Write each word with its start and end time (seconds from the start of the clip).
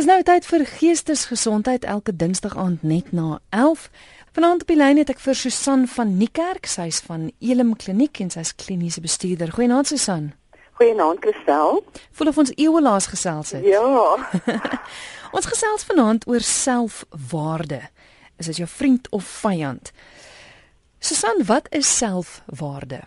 Dis 0.00 0.08
nou 0.08 0.22
tyd 0.24 0.46
vir 0.48 0.62
geestesgesondheid 0.64 1.82
elke 1.84 2.14
Dinsdag 2.16 2.54
aand 2.56 2.80
net 2.80 3.10
na 3.12 3.34
11. 3.52 3.82
Vanaand 4.32 4.62
op 4.64 4.70
die 4.72 4.76
lyn 4.78 4.96
het 4.96 5.10
ek 5.12 5.18
vir 5.20 5.36
Susan 5.36 5.82
van 5.92 6.14
Niekerk, 6.16 6.64
sy's 6.72 7.02
van 7.04 7.26
Elim 7.36 7.74
Kliniek 7.76 8.22
en 8.24 8.32
sy's 8.32 8.54
kliniese 8.56 9.02
bestuurder. 9.04 9.52
Goeienaand 9.52 9.90
Susan. 9.92 10.30
Goeienaand 10.80 11.20
Christel. 11.20 11.82
Voel 12.16 12.32
of 12.32 12.40
ons 12.40 12.54
eeue 12.56 12.80
laas 12.80 13.10
gesels 13.12 13.52
het. 13.58 13.68
Ja. 13.68 14.16
ons 15.36 15.50
gesels 15.52 15.84
vanaand 15.92 16.24
oor 16.32 16.48
selfwaarde. 16.48 17.82
Is 18.40 18.48
dit 18.48 18.64
jou 18.64 18.72
vriend 18.72 19.12
of 19.12 19.28
vyand? 19.44 19.92
Susan, 20.96 21.44
wat 21.44 21.68
is 21.76 21.92
selfwaarde? 22.00 23.04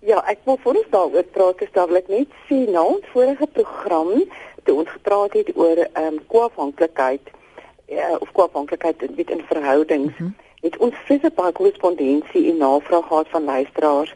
Ja, 0.00 0.24
ek 0.32 0.48
wil 0.48 0.56
voor 0.64 0.80
ons 0.80 0.90
daaroor 0.96 1.28
praat, 1.36 1.60
is 1.60 1.76
daar 1.76 1.92
wil 1.92 2.00
ek 2.00 2.08
net 2.08 2.32
sê 2.48 2.64
na 2.72 2.88
ons 2.88 3.04
vorige 3.12 3.52
program 3.52 4.16
toe 4.66 4.76
ons 4.82 4.90
gepraat 4.98 5.32
het 5.38 5.50
oor 5.54 5.78
ehm 5.86 6.12
um, 6.12 6.20
koafhanklikheid 6.32 7.32
ja, 7.86 8.16
of 8.18 8.32
koafhanklikheid 8.32 9.16
met 9.16 9.30
in 9.30 9.42
verhoudings, 9.48 10.18
mm 10.18 10.26
-hmm. 10.26 10.36
het 10.60 10.76
ons 10.76 10.94
fisiese 10.94 11.30
baie 11.34 11.52
korrespondensie 11.52 12.50
en 12.50 12.56
navraag 12.56 13.06
gehad 13.06 13.28
van 13.28 13.44
luisteraars. 13.44 14.14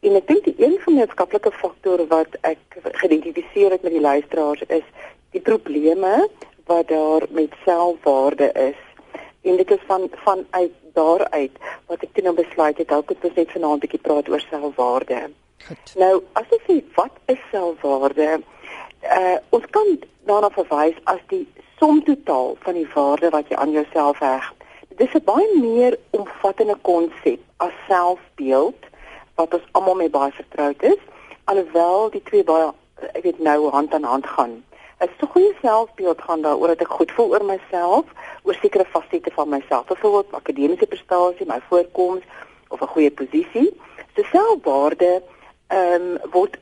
En 0.00 0.14
ek 0.16 0.26
dink 0.26 0.44
die 0.44 0.54
een 0.58 0.78
gemeenskaplike 0.80 1.52
faktor 1.52 2.06
wat 2.08 2.36
ek 2.40 2.58
geïdentifiseer 3.00 3.70
het 3.70 3.82
met 3.82 3.92
die 3.92 4.00
luisteraars 4.00 4.62
is 4.66 4.86
die 5.30 5.40
probleme 5.40 6.28
wat 6.66 6.88
daar 6.88 7.26
met 7.30 7.52
selfwaarde 7.64 8.52
is. 8.52 8.80
En 9.42 9.56
dit 9.56 9.70
is 9.70 9.84
van 9.86 10.08
van 10.24 10.46
uit 10.50 10.72
daaruit 10.92 11.52
wat 11.86 12.02
ek 12.02 12.12
toe 12.12 12.24
nou 12.24 12.34
besluit 12.34 12.78
het 12.78 12.88
dalk 12.88 13.12
het 13.12 13.24
ons 13.24 13.34
net 13.34 13.52
vanaand 13.52 13.76
'n 13.76 13.84
bietjie 13.84 14.04
praat 14.06 14.28
oor 14.28 14.40
selfwaarde. 14.40 15.30
Goed. 15.66 15.94
Nou, 15.96 16.22
as 16.32 16.46
jy 16.50 16.60
sê 16.66 16.74
wat 16.94 17.14
is 17.26 17.42
selfwaarde? 17.50 18.40
Uh 19.02 19.38
ons 19.50 19.64
kan 19.70 19.98
daarna 20.28 20.50
verwys 20.50 20.96
as 21.04 21.20
die 21.28 21.46
som 21.78 22.02
totaal 22.04 22.56
van 22.60 22.74
die 22.74 22.88
waarde 22.94 23.30
wat 23.30 23.48
jy 23.48 23.56
aan 23.56 23.72
jouself 23.72 24.18
heg. 24.18 24.52
Dit 24.88 25.08
is 25.08 25.14
'n 25.14 25.24
baie 25.24 25.48
meer 25.60 25.98
omvattende 26.10 26.76
konsep 26.82 27.40
as 27.56 27.72
selfbeeld 27.88 28.82
wat 29.34 29.54
ons 29.54 29.68
almal 29.72 29.94
mee 29.94 30.10
baie 30.10 30.32
vertroud 30.32 30.82
is, 30.82 31.00
alhoewel 31.44 32.10
die 32.10 32.22
twee 32.22 32.44
baie 32.44 32.72
ek 33.12 33.22
weet 33.22 33.38
nou 33.38 33.70
hand 33.70 33.94
aan 33.94 34.04
hand 34.04 34.26
gaan. 34.26 34.64
'n 35.00 35.08
So 35.18 35.26
goeie 35.26 35.54
selfbeeld 35.62 36.22
gaan 36.22 36.42
daaroor 36.42 36.66
dat 36.66 36.80
ek 36.80 36.96
goed 36.98 37.12
voel 37.12 37.30
oor 37.32 37.44
myself, 37.44 38.04
oor 38.42 38.54
sekere 38.54 38.84
fasette 38.84 39.30
van 39.32 39.48
myself, 39.48 39.84
byvoorbeeld 39.86 40.32
akademiese 40.32 40.86
prestasie, 40.86 41.46
my 41.46 41.60
voorkoms 41.68 42.22
of 42.68 42.80
'n 42.80 42.92
goeie 42.94 43.10
posisie. 43.10 43.70
So 44.14 44.22
selfwaarde 44.22 45.22
ehm 45.66 46.02
um, 46.02 46.18
word 46.30 46.58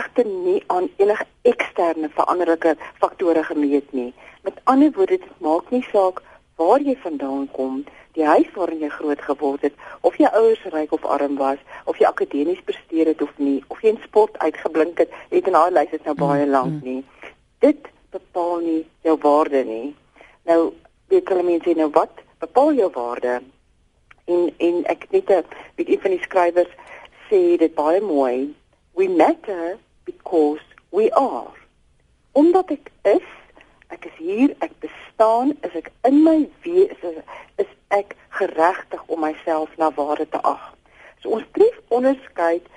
egter 0.00 0.26
nie 0.26 0.62
aan 0.66 0.88
enige 0.96 1.26
eksterne 1.42 2.10
veranderlike 2.14 2.76
faktore 3.02 3.44
gemeet 3.44 3.92
nie. 3.92 4.12
Met 4.42 4.60
ander 4.64 4.92
woorde, 4.92 5.18
dit 5.18 5.40
maak 5.44 5.70
nie 5.70 5.84
saak 5.90 6.22
waar 6.60 6.80
jy 6.80 6.94
vandaan 7.02 7.48
kom, 7.52 7.82
die 8.14 8.26
huis 8.26 8.50
waarin 8.54 8.82
jy 8.84 8.90
groot 8.94 9.22
geword 9.26 9.64
het, 9.66 9.74
of 10.06 10.16
jou 10.20 10.30
ouers 10.30 10.62
ryk 10.74 10.92
of 10.94 11.06
arm 11.16 11.34
was, 11.40 11.58
of 11.90 11.98
jy 11.98 12.06
akademies 12.06 12.62
presteer 12.66 13.10
het 13.10 13.22
of 13.22 13.32
nie, 13.42 13.58
of 13.68 13.82
jy 13.82 13.94
in 13.94 14.02
sport 14.04 14.38
uitgeblink 14.38 15.02
het, 15.02 15.14
het 15.32 15.50
en 15.50 15.58
haar 15.58 15.74
lys 15.74 15.96
is 15.96 16.04
nou 16.06 16.14
baie 16.18 16.44
mm, 16.44 16.52
lank 16.54 16.82
nie. 16.86 17.00
Dit 17.64 17.90
bepaal 18.14 18.62
nie 18.62 18.82
jou 19.02 19.16
waarde 19.22 19.64
nie. 19.66 19.94
Nou 20.46 20.60
weet 21.10 21.28
hulle 21.28 21.46
mense 21.46 21.74
nou 21.78 21.90
wat 21.94 22.22
bepaal 22.42 22.72
jou 22.78 22.90
waarde 22.94 23.40
en 24.24 24.50
en 24.56 24.84
ek 24.92 25.06
net 25.10 25.30
'n 25.30 25.44
weet 25.76 25.88
een 25.88 26.00
van 26.00 26.10
die 26.10 26.22
skrywers 26.22 26.72
sê 27.28 27.40
dit 27.58 27.74
baie 27.74 28.00
mooi 28.00 28.54
we 28.94 29.08
matter 29.08 29.78
because 30.24 30.64
we 30.90 31.10
are 31.12 31.52
omdat 32.32 32.70
ek 32.70 32.90
is 33.02 33.26
ek 33.94 34.08
is 34.10 34.16
hier 34.18 34.54
ek 34.66 34.72
bestaan 34.80 35.52
is 35.68 35.76
ek 35.82 35.92
in 36.10 36.22
my 36.24 36.38
wese 36.64 37.12
is 37.64 37.70
ek 37.88 38.16
geregtig 38.40 39.04
om 39.06 39.20
myself 39.20 39.76
na 39.76 39.92
waarde 40.00 40.26
te 40.28 40.40
ag 40.54 40.72
so 41.20 41.36
ons 41.36 41.46
tref 41.58 41.76
onderskeid 42.00 42.72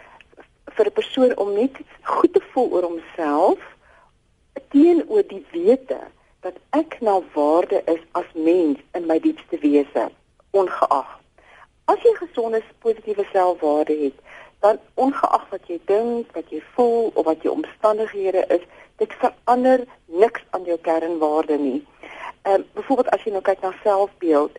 vir 0.76 0.86
'n 0.92 0.98
persoon 1.00 1.34
om 1.38 1.56
net 1.56 1.82
goed 2.04 2.34
te 2.34 2.44
voel 2.52 2.70
oor 2.72 2.92
homself 2.92 3.74
teenoor 4.70 5.24
die 5.28 5.46
wete 5.52 6.00
dat 6.46 6.56
ek 6.70 7.00
na 7.02 7.20
waarde 7.34 7.82
is 7.86 8.02
as 8.12 8.26
mens 8.34 8.80
in 8.92 9.06
my 9.06 9.20
diepste 9.20 9.60
wese, 9.60 10.10
ongeag. 10.52 11.10
As 11.86 12.04
jy 12.04 12.14
gesonde 12.20 12.62
positiewe 12.84 13.26
selfwaarde 13.32 13.96
het, 14.04 14.18
dan 14.60 14.80
ongeag 14.94 15.50
wat 15.50 15.68
jy 15.68 15.80
dink, 15.86 16.32
wat 16.34 16.50
jy 16.50 16.62
voel 16.76 17.12
of 17.14 17.26
wat 17.26 17.42
jou 17.42 17.54
omstandighede 17.54 18.46
is, 18.48 18.64
dit 18.98 19.14
verander 19.22 19.86
niks 20.06 20.42
aan 20.50 20.64
jou 20.64 20.78
kernwaarde 20.82 21.58
nie. 21.58 21.82
Ehm 22.42 22.62
uh, 22.62 22.66
byvoorbeeld 22.74 23.10
as 23.14 23.24
jy 23.24 23.32
nou 23.32 23.42
kyk 23.42 23.62
na 23.62 23.74
selfbeeld, 23.84 24.58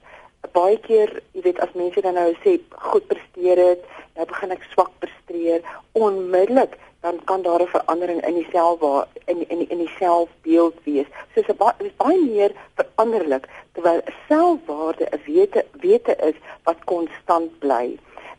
baie 0.52 0.78
keer, 0.80 1.10
jy 1.32 1.42
weet 1.42 1.60
as 1.60 1.72
mense 1.74 2.00
dan 2.00 2.14
nou 2.14 2.30
sê 2.44 2.58
goed 2.90 3.06
presteer 3.10 3.58
het, 3.58 3.86
nou 4.16 4.26
begin 4.26 4.54
ek 4.54 4.66
swak 4.72 4.92
presteer, 5.02 5.64
onmiddellik 5.98 6.78
dan 7.00 7.20
kan 7.24 7.42
daar 7.42 7.62
'n 7.62 7.66
verandering 7.66 8.26
in 8.26 8.34
die 8.34 8.48
selfwaar 8.50 9.06
in 9.24 9.48
in 9.48 9.68
in 9.68 9.78
die 9.78 9.94
selfbeeld 9.98 10.74
wees. 10.84 11.06
So 11.34 11.40
dit 11.42 11.48
is, 11.48 11.86
is 11.86 11.96
baie 11.96 12.20
meer 12.24 12.52
veranderlik 12.74 13.48
terwyl 13.72 14.00
selfwaarde 14.28 15.06
'n 15.10 15.20
wete 15.26 15.64
wete 15.72 16.16
is 16.16 16.34
wat 16.62 16.84
konstant 16.84 17.58
bly. 17.58 17.98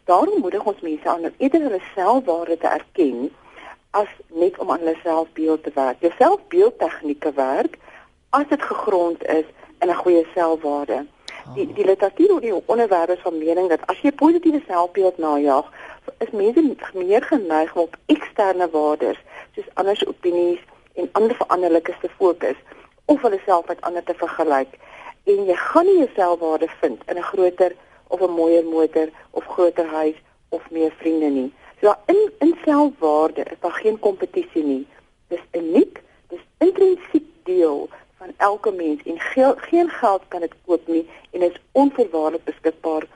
Daarom 0.09 0.40
moedig 0.42 0.64
ons 0.66 0.80
mense 0.81 1.09
aan 1.09 1.28
om 1.30 1.34
eerder 1.38 1.62
hulle 1.62 1.81
selfwaarde 1.94 2.58
te 2.58 2.68
erken 2.68 3.30
as 3.90 4.09
net 4.28 4.58
om 4.58 4.72
aan 4.72 4.80
hulle 4.80 4.97
selfbeeld 5.03 5.64
te 5.64 5.72
werk. 5.74 6.02
Jou 6.02 6.14
selfbeeld 6.18 6.80
tegnieke 6.80 7.31
werk 7.36 7.78
as 8.30 8.47
dit 8.50 8.62
gegrond 8.62 9.25
is 9.25 9.46
in 9.80 9.90
'n 9.90 10.02
goeie 10.02 10.25
selfwaarde. 10.34 11.06
Die 11.56 11.74
die 11.74 11.86
literatuur 11.86 12.31
oor 12.31 12.42
die 12.42 12.62
onderwerpe 12.66 13.18
van 13.22 13.38
mening 13.38 13.70
dat 13.70 13.86
as 13.86 14.02
jy 14.02 14.12
positiewe 14.12 14.62
selfbeeld 14.68 15.18
najag, 15.18 15.66
is 16.18 16.31
mense 16.31 16.76
meer 16.94 17.24
geneig 17.24 17.76
om 17.76 17.90
eksterne 18.06 18.70
waardes 18.70 19.18
soos 19.56 19.70
ander 19.74 20.03
opinies 20.08 20.59
en 20.94 21.09
ander 21.12 21.36
veranderlikes 21.36 22.00
te 22.02 22.09
fokus 22.18 22.58
of 23.06 23.22
hulle 23.22 23.40
self 23.46 23.68
met 23.68 23.81
ander 23.81 24.03
te 24.03 24.14
vergelyk 24.14 24.74
en 25.24 25.46
jy 25.46 25.56
gaan 25.56 25.86
nie 25.86 25.97
jouself 25.97 26.40
waarde 26.40 26.68
vind 26.81 27.02
in 27.06 27.18
'n 27.18 27.30
groter 27.31 27.76
of 28.14 28.22
'n 28.22 28.36
mooier 28.40 28.66
motor 28.66 29.08
of 29.31 29.46
groter 29.46 29.88
huis 29.88 30.18
of 30.50 30.70
meer 30.72 30.94
vriende 30.97 31.30
nie. 31.30 31.52
So 31.81 31.96
in 32.06 32.31
in 32.40 32.56
selfwaarde 32.66 33.44
is 33.44 33.59
daar 33.59 33.80
geen 33.84 34.00
kompetisie 34.00 34.64
nie. 34.64 34.88
Dis 35.28 35.44
uniek, 35.52 36.02
dis 36.28 36.44
intrinsiek 36.58 37.28
deel 37.44 37.90
van 38.18 38.31
elke 38.38 38.72
mens 38.72 39.03
en 39.03 39.20
geel, 39.20 39.53
geen 39.58 39.90
geld 39.90 40.22
kan 40.28 40.40
dit 40.40 40.53
koop 40.66 40.88
nie 40.88 41.08
en 41.31 41.42
is 41.42 41.62
onvoorwaardelik 41.72 42.44
beskikbaar 42.44 43.08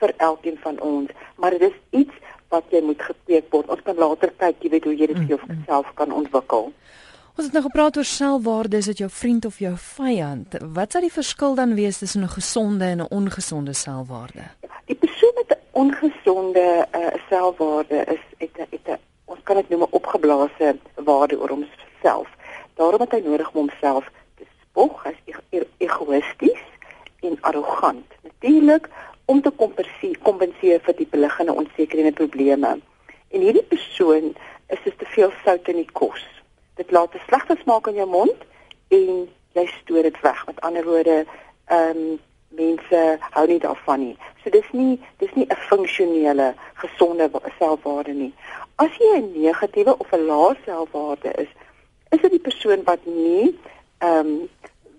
vir 0.00 0.14
elkeen 0.16 0.58
van 0.58 0.80
ons, 0.80 1.10
maar 1.36 1.50
dit 1.50 1.60
is 1.70 1.76
iets 1.90 2.14
wat 2.48 2.64
jy 2.72 2.80
moet 2.82 3.02
gekweek 3.02 3.50
word. 3.52 3.68
Ons 3.68 3.82
kan 3.84 3.98
later 4.00 4.32
kyk, 4.40 4.62
jy 4.64 4.70
weet 4.72 4.86
hoe 4.88 4.96
jy 4.96 5.08
dit 5.10 5.16
vir 5.16 5.24
mm, 5.24 5.40
mm. 5.44 5.64
jouself 5.66 5.90
kan 6.00 6.14
ontwikkel. 6.14 6.70
Ons 7.38 7.46
het 7.46 7.54
nou 7.54 7.68
gepraat 7.68 7.96
oor 7.96 8.04
selfwaarde, 8.04 8.76
is 8.76 8.86
dit 8.90 8.98
jou 8.98 9.08
vriend 9.14 9.44
of 9.46 9.58
jou 9.62 9.70
vyand? 9.78 10.56
Wat 10.74 10.90
sou 10.90 11.00
die 11.04 11.12
verskil 11.14 11.52
dan 11.54 11.74
wees 11.78 11.98
tussen 11.98 12.24
'n 12.24 12.34
gesonde 12.34 12.84
en 12.84 13.00
'n 13.02 13.10
ongesonde 13.18 13.72
selfwaarde? 13.72 14.42
Die 14.84 14.96
persoon 14.96 15.30
met 15.34 15.50
'n 15.50 15.60
ongesonde 15.70 16.86
uh, 16.94 17.06
selfwaarde 17.28 17.98
is 18.14 18.24
het 18.38 18.58
'n 18.58 18.66
het 18.70 18.88
'n 18.88 18.98
ons 19.24 19.38
kan 19.42 19.56
dit 19.56 19.68
noem 19.68 19.82
'n 19.82 19.90
opgeblaasde 19.90 20.76
waarde 20.94 21.38
oor 21.40 21.48
homself. 21.48 22.28
Daarom 22.74 23.00
het 23.00 23.12
hy 23.12 23.20
nodig 23.24 23.50
om 23.50 23.68
homself 23.68 24.10
te 24.34 24.44
spog, 24.60 25.02
hy 25.02 25.14
is 25.24 25.62
egoïsties 25.76 26.64
en 27.20 27.38
arrogant. 27.40 28.06
Natuurlik 28.22 28.88
om 29.24 29.42
te 29.42 29.52
kompenseer 30.22 30.80
vir 30.80 30.96
die 30.96 31.08
beliggende 31.10 31.54
onsekerhede 31.54 32.12
probleme. 32.12 32.80
En 33.30 33.40
hierdie 33.40 33.68
persoon 33.68 34.34
is 34.66 34.78
dus 34.84 34.96
te 34.96 35.06
veel 35.06 35.32
sout 35.44 35.68
in 35.68 35.76
die 35.76 35.92
kos. 35.92 36.37
Dit 36.78 36.90
laat 36.90 37.14
'n 37.14 37.26
slegte 37.26 37.56
smaak 37.62 37.86
in 37.90 37.98
jou 38.00 38.08
mond 38.08 38.38
en 38.88 39.28
jy 39.52 39.66
stoor 39.66 40.02
dit 40.02 40.20
weg. 40.20 40.46
Met 40.46 40.60
ander 40.60 40.84
woorde, 40.84 41.26
ehm 41.66 41.96
um, 41.96 42.18
mense 42.48 43.18
hou 43.34 43.46
nie 43.46 43.58
daarvan 43.60 44.00
nie. 44.00 44.16
So 44.42 44.50
dis 44.50 44.70
nie 44.72 45.00
dis 45.18 45.32
nie 45.34 45.46
'n 45.48 45.64
funksionele 45.70 46.54
gesonde 46.74 47.30
selfwaarde 47.58 48.12
nie. 48.12 48.34
As 48.76 48.96
jy 48.98 49.16
'n 49.18 49.32
negatiewe 49.42 49.98
of 49.98 50.12
'n 50.12 50.26
lae 50.26 50.56
selfwaarde 50.64 51.30
is, 51.44 51.50
is 52.10 52.20
dit 52.20 52.30
die 52.30 52.46
persoon 52.48 52.84
wat 52.84 53.04
nie 53.04 53.58
ehm 53.98 54.26
um, 54.26 54.48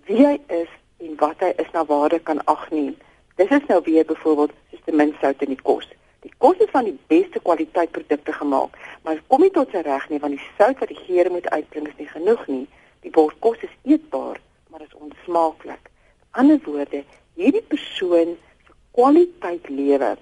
wie 0.06 0.26
hy 0.26 0.38
is 0.46 0.68
en 0.98 1.16
wat 1.16 1.40
hy 1.40 1.52
is 1.56 1.70
na 1.72 1.84
waarde 1.84 2.18
kan 2.18 2.44
ag 2.44 2.70
nie. 2.70 2.96
Dis 3.36 3.48
is 3.48 3.66
nou 3.68 3.80
weer 3.84 4.04
byvoorbeeld 4.04 4.52
soos 4.70 4.80
die 4.84 4.94
min 4.94 5.14
sout 5.20 5.42
in 5.42 5.54
die 5.54 5.62
kos. 5.62 5.88
Die 6.20 6.32
kos 6.38 6.58
is 6.60 6.70
van 6.70 6.84
die 6.84 6.98
beste 7.08 7.40
kwaliteit 7.40 7.90
produkte 7.90 8.32
gemaak, 8.32 8.76
maar 9.02 9.22
kom 9.26 9.40
nie 9.40 9.52
tot 9.54 9.70
sy 9.72 9.80
reg 9.86 10.08
nie 10.10 10.20
want 10.20 10.36
die 10.36 10.48
sout 10.58 10.78
wat 10.82 10.92
die 10.92 11.02
geur 11.06 11.30
moet 11.32 11.48
uitbring 11.48 11.88
is 11.88 11.96
nie 11.96 12.08
genoeg 12.10 12.46
nie. 12.46 12.66
Die 13.00 13.12
bord 13.14 13.38
kos 13.40 13.62
is 13.64 13.76
eetbaar, 13.88 14.40
maar 14.68 14.84
is 14.84 14.96
onsmaaklik. 15.00 15.88
In 16.34 16.42
ander 16.42 16.60
woorde, 16.66 17.04
hierdie 17.40 17.64
persoon 17.72 18.36
se 18.66 18.76
kwaliteit 18.92 19.68
lewe 19.72 20.16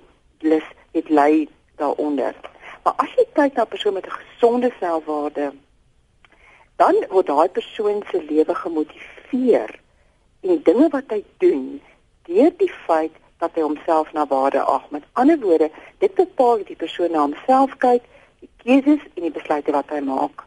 lus 0.47 0.69
het 0.95 1.11
lei 1.11 1.49
daaronder. 1.83 2.35
Maar 2.85 2.95
as 3.03 3.17
jy 3.19 3.27
kyk 3.35 3.59
na 3.59 3.65
'n 3.67 3.73
persoon 3.75 3.95
met 3.95 4.07
'n 4.07 4.19
gesonde 4.21 4.71
selfwaarde, 4.79 5.53
dan 6.77 6.95
word 7.11 7.27
daai 7.27 7.49
persoon 7.49 8.03
se 8.11 8.23
lewe 8.23 8.55
gemotiveer 8.55 9.71
en 10.41 10.63
dinge 10.63 10.89
wat 10.89 11.11
hy 11.11 11.25
doen 11.43 11.81
deur 12.29 12.53
die 12.57 12.73
feit 12.87 13.15
dat 13.39 13.55
hy 13.55 13.63
homself 13.63 14.13
na 14.13 14.27
waarde 14.27 14.61
ag. 14.61 14.91
Met 14.91 15.03
ander 15.13 15.39
woorde, 15.41 15.71
dit 15.99 16.15
bepaal 16.15 16.65
die 16.65 16.77
persoon 16.77 17.11
na 17.11 17.25
homself 17.27 17.77
kyk, 17.77 18.03
die 18.41 18.51
keuses 18.63 19.05
en 19.15 19.23
die 19.23 19.35
besluite 19.35 19.73
wat 19.73 19.91
hy 19.95 20.01
maak. 20.01 20.45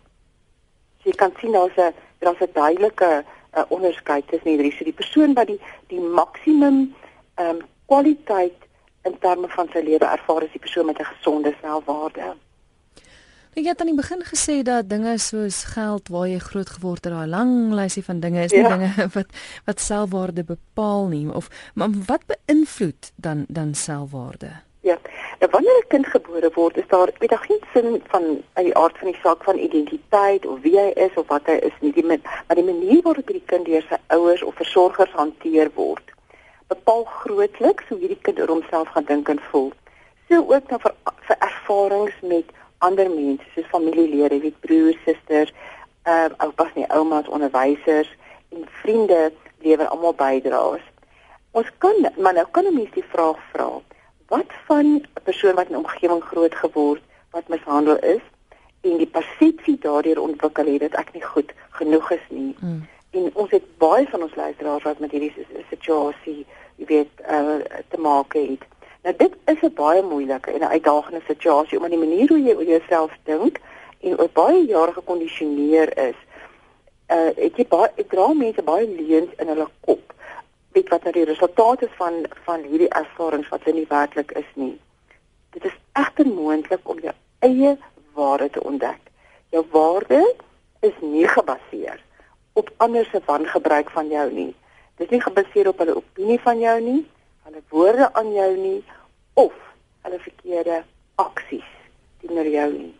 So 1.01 1.09
jy 1.09 1.15
kan 1.15 1.33
sien 1.39 1.51
daar's 1.51 1.77
'n 1.77 1.93
daar's 2.19 2.41
'n 2.41 2.53
duidelike 2.53 3.23
uh, 3.57 3.63
onderskeid 3.67 4.27
tussen 4.27 4.49
hierdie 4.49 4.71
so 4.71 4.83
die 4.83 4.99
persoon 5.01 5.33
wat 5.33 5.47
die 5.47 5.59
die 5.87 5.99
maksimum 5.99 6.95
ehm 7.35 7.49
um, 7.49 7.59
kwaliteit 7.85 8.59
in 9.03 9.17
terme 9.19 9.47
van 9.47 9.67
sy 9.73 9.81
lewe 9.83 10.05
ervaar 10.05 10.43
as 10.43 10.51
die 10.51 10.65
persoon 10.65 10.85
met 10.85 10.99
'n 10.99 11.11
gesonde 11.13 11.55
selfwaarde. 11.61 12.35
Jy 13.51 13.65
het 13.67 13.81
aan 13.83 13.89
die 13.91 13.95
begin 13.97 14.21
gesê 14.23 14.61
dat 14.63 14.87
dinge 14.89 15.17
soos 15.19 15.63
geld 15.73 16.07
waar 16.07 16.27
jy 16.27 16.37
groot 16.39 16.69
geword 16.71 17.03
het, 17.03 17.11
daai 17.11 17.27
lang 17.27 17.73
lysie 17.75 18.03
van 18.03 18.21
dinge 18.23 18.45
is 18.47 18.53
nie 18.55 18.61
ja. 18.63 18.69
dinge 18.77 19.07
wat 19.17 19.33
wat 19.65 19.83
selfwaarde 19.83 20.45
bepaal 20.47 21.09
nie 21.11 21.27
of 21.27 21.49
maar 21.75 21.91
wat 22.07 22.23
beïnvloed 22.31 23.11
dan 23.15 23.43
dan 23.49 23.73
selfwaarde? 23.75 24.53
Ja. 24.87 24.97
Nou 25.39 25.51
wanneer 25.51 25.83
'n 25.83 25.87
kind 25.87 26.07
gebore 26.07 26.51
word, 26.53 26.77
is 26.77 26.87
daar 26.87 27.09
weet 27.19 27.29
daar 27.29 27.45
geen 27.49 27.63
sin 27.73 28.03
van 28.07 28.23
uit 28.53 28.65
die 28.65 28.75
aard 28.75 28.97
van 28.97 29.07
die 29.11 29.19
saak 29.23 29.43
van 29.43 29.57
identiteit 29.57 30.45
of 30.45 30.61
wie 30.61 30.79
hy 30.79 30.91
is 30.95 31.13
of 31.15 31.27
wat 31.27 31.45
hy 31.45 31.57
is 31.67 31.75
nie, 31.79 31.93
die 31.93 32.05
met, 32.05 32.23
maar 32.47 32.55
die 32.55 32.71
manier 32.71 33.01
waarop 33.01 33.27
die 33.27 33.43
kind 33.45 33.65
deur 33.65 33.85
sy 33.89 33.97
ouers 34.07 34.43
of 34.43 34.55
versorgers 34.55 35.11
hanteer 35.11 35.71
word, 35.73 36.11
bepaal 36.67 37.03
grootliks 37.03 37.83
hoe 37.89 37.99
hierdie 37.99 38.21
kind 38.21 38.39
oor 38.39 38.47
homself 38.47 38.87
gaan 38.87 39.05
dink 39.05 39.29
en 39.29 39.39
voel. 39.51 39.71
So 40.29 40.35
ook 40.37 40.69
dan 40.69 40.79
vir, 40.79 40.95
vir 41.27 41.37
ervarings 41.39 42.15
met 42.21 42.45
ander 42.87 43.09
mense, 43.09 43.45
soos 43.53 43.69
familielede, 43.73 44.39
weet 44.39 44.59
broers, 44.59 44.97
susters, 45.05 45.53
ehm 46.03 46.33
uh, 46.33 46.45
oupas 46.47 46.73
nie 46.73 46.87
oumas, 46.89 47.27
onderwysers 47.27 48.09
en 48.49 48.65
vriende 48.81 49.31
lewer 49.61 49.87
almal 49.87 50.15
bydraes. 50.17 50.85
Ons 51.51 51.69
kan 51.77 51.95
maar 52.17 52.33
nou 52.33 52.47
kan 52.51 52.65
'n 52.65 52.75
mens 52.75 52.93
die 52.93 53.09
vraag 53.13 53.37
vra 53.51 53.69
wat 54.27 54.51
van 54.65 54.85
'n 54.85 55.05
persoon 55.23 55.55
wat 55.55 55.67
in 55.67 55.75
'n 55.75 55.83
omgewing 55.83 56.23
groot 56.23 56.55
geword 56.55 57.03
wat 57.31 57.47
mishandel 57.47 57.99
is 57.99 58.23
en 58.81 58.97
die 58.97 59.11
persepsie 59.17 59.77
daardeur 59.79 60.21
ontwikkel 60.21 60.65
het 60.65 60.79
dat 60.79 60.93
ek 60.93 61.13
nie 61.13 61.23
goed 61.23 61.53
genoeg 61.69 62.11
is 62.11 62.25
nie. 62.29 62.55
Mm. 62.59 62.87
En 63.11 63.29
ons 63.33 63.51
het 63.51 63.77
baie 63.77 64.07
van 64.07 64.21
ons 64.21 64.35
luisteraars 64.35 64.83
wat 64.83 64.99
met 64.99 65.11
hierdie 65.11 65.45
situasie, 65.69 66.45
jy 66.75 66.85
weet, 66.85 67.13
uh, 67.31 67.55
te 67.87 67.99
maak 67.99 68.33
het. 68.33 68.63
Nou 69.01 69.15
dit 69.17 69.33
is 69.45 69.61
'n 69.61 69.73
baie 69.73 70.03
moeilike 70.03 70.51
en 70.51 70.59
'n 70.59 70.73
uitdagende 70.75 71.21
situasie 71.27 71.77
omdat 71.77 71.91
die 71.91 72.05
manier 72.07 72.27
hoe 72.27 72.43
jy 72.43 72.53
oor 72.53 72.63
jouself 72.63 73.11
dink 73.23 73.59
en 73.99 74.19
oor 74.19 74.29
baie 74.33 74.65
jare 74.65 74.93
gekondisioneer 74.93 75.97
is. 75.97 76.19
Uh 77.09 77.31
ek 77.47 77.57
jy 77.57 77.67
baie 77.67 77.91
ek 77.95 78.09
dra 78.09 78.33
mense 78.33 78.61
baie 78.61 78.87
leuns 78.87 79.31
in 79.37 79.47
hulle 79.47 79.67
kop 79.79 80.13
weet 80.71 80.89
wat 80.89 81.03
nou 81.03 81.13
die 81.13 81.25
resultate 81.25 81.89
van 81.97 82.25
van 82.45 82.63
hierdie 82.63 82.89
ervarings 82.89 83.49
wat 83.49 83.63
hulle 83.63 83.79
nie 83.79 83.89
werklik 83.89 84.31
is 84.31 84.51
nie. 84.53 84.79
Dit 85.49 85.65
is 85.65 85.77
egter 85.93 86.27
moontlik 86.27 86.89
om 86.89 86.99
jou 86.99 87.13
eie 87.39 87.77
waarde 88.13 88.49
te 88.49 88.63
ontdek. 88.63 88.99
Jou 89.49 89.65
waarde 89.71 90.35
is 90.79 90.93
nie 91.01 91.27
gebaseer 91.27 91.99
op 92.53 92.71
ander 92.77 93.05
se 93.11 93.21
wangebruik 93.25 93.89
van 93.89 94.07
jou 94.07 94.31
nie. 94.31 94.55
Dit 94.95 95.07
is 95.07 95.11
nie 95.11 95.21
gebaseer 95.21 95.67
op 95.67 95.77
hulle 95.77 95.95
opinie 95.95 96.39
van 96.39 96.59
jou 96.59 96.81
nie, 96.81 97.01
hulle 97.43 97.61
woorde 97.69 98.13
aan 98.13 98.33
jou 98.33 98.49
nie 98.57 98.83
of 99.33 99.53
hulle 100.05 100.19
verkeerde 100.19 100.83
aksies 101.15 101.69
teenoor 102.21 102.47
jou 102.47 102.69
nie. 102.73 102.93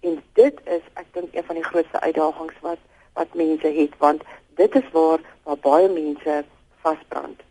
En 0.00 0.18
dit 0.38 0.60
is 0.64 0.84
ek 1.00 1.08
dink 1.16 1.34
een 1.34 1.46
van 1.48 1.58
die 1.60 1.68
grootste 1.68 2.00
uitdagings 2.00 2.58
wat 2.66 2.78
wat 3.12 3.34
mense 3.36 3.68
het 3.76 3.96
want 4.00 4.22
dit 4.60 4.74
is 4.80 4.88
waar 4.92 5.20
waar 5.44 5.60
baie 5.66 5.88
mense 5.88 6.44
vasbrand. 6.84 7.42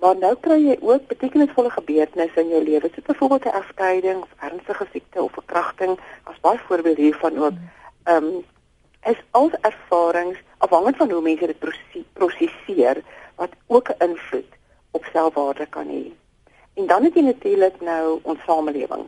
Maar 0.00 0.16
nou 0.16 0.32
kry 0.40 0.56
jy 0.62 0.76
ook 0.80 1.08
betekenisvolle 1.10 1.70
gebeurtenisse 1.70 2.40
in 2.40 2.52
jou 2.54 2.62
lewe, 2.64 2.88
soos 2.88 3.08
byvoorbeeld 3.08 3.44
'n 3.44 3.58
egskeiding 3.60 4.22
of 4.22 4.32
ernstige 4.38 4.86
siekte 4.92 5.22
of 5.22 5.32
verkrachting, 5.32 5.98
as 6.24 6.40
baie 6.40 6.58
voorbeelde 6.68 7.02
hiervan 7.02 7.38
ook. 7.38 7.58
Ehm 8.04 8.24
um, 8.24 8.44
is 9.04 9.20
al 9.30 9.50
ervarings 9.60 10.38
afhangend 10.58 10.96
van 10.96 11.10
hoe 11.10 11.22
mense 11.22 11.46
dit 11.46 11.58
prosesseer 12.12 13.02
wat 13.34 13.52
ook 13.66 13.88
'n 13.88 14.04
invloed 14.04 14.58
op 14.90 15.04
selfwaarde 15.12 15.66
kan 15.66 15.88
hê. 15.88 16.12
En 16.74 16.86
dan 16.86 17.04
het 17.04 17.14
jy 17.14 17.22
natuurlik 17.22 17.80
nou 17.80 18.18
ons 18.22 18.44
samelewing. 18.46 19.06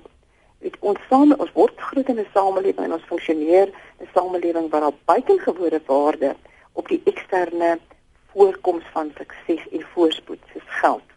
Dit 0.62 0.76
ons 0.80 0.98
same 1.08 1.36
ons 1.38 1.52
word 1.52 1.80
groot 1.88 2.08
in 2.08 2.20
'n 2.20 2.32
samelewing 2.34 2.86
en 2.86 2.92
ons 2.98 3.10
funksioneer 3.12 3.68
'n 4.00 4.08
samelewing 4.14 4.70
waar 4.70 4.80
daar 4.80 4.98
buitengewone 5.04 5.80
waarde 5.86 6.34
op 6.72 6.88
die 6.88 7.00
eksterne 7.04 7.78
voorkoms 8.32 8.84
van 8.92 9.12
sukses 9.16 9.68
en 9.70 9.82
voorspoed 9.94 10.38
soos 10.52 10.68
geld, 10.80 11.08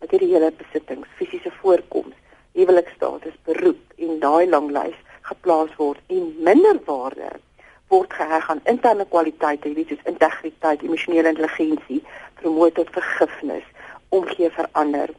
materiële 0.00 0.52
besittings, 0.56 1.08
fisiese 1.16 1.50
voorkoms, 1.50 2.14
huwelikstatus, 2.52 3.36
beroep 3.44 3.82
en 3.96 4.18
daai 4.18 4.48
lang 4.48 4.70
lys 4.70 4.98
geplaas 5.20 5.76
word 5.76 6.00
en 6.06 6.34
minder 6.38 6.80
waarde 6.84 7.30
word 7.88 8.12
geheg 8.12 8.50
aan 8.50 8.60
interne 8.64 9.06
kwaliteite, 9.08 9.72
weet 9.72 9.88
soos 9.88 10.08
integriteit, 10.10 10.82
emosionele 10.82 11.28
intelligensie, 11.28 12.00
vermoë 12.40 12.72
tot 12.78 12.90
vergifnis, 12.96 13.66
omgee 14.18 14.50
vir 14.56 14.68
ander. 14.72 15.12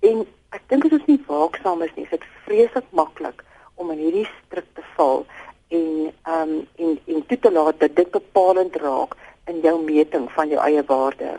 En 0.00 0.24
ek 0.56 0.68
dink 0.72 0.86
as 0.88 0.96
ons 0.98 1.08
nie 1.08 1.20
waaksaam 1.28 1.82
is 1.86 1.94
nie, 1.96 2.04
is 2.08 2.16
dit 2.16 2.28
vreeslik 2.46 2.88
maklik 2.98 3.44
om 3.80 3.92
in 3.94 4.00
hierdie 4.02 4.28
struik 4.28 4.68
te 4.76 4.84
val 4.96 5.24
en 5.72 6.10
ehm 6.10 6.40
um, 6.40 6.56
en 6.84 6.98
en 7.14 7.26
toe 7.26 7.38
te 7.44 7.52
laat 7.52 7.78
dat 7.80 7.94
dit 7.96 8.10
bepalend 8.10 8.76
raak 8.84 9.16
in 9.50 9.60
jou 9.64 9.76
meting 9.84 10.28
van 10.32 10.48
jou 10.48 10.60
eie 10.64 10.82
waarde. 10.88 11.38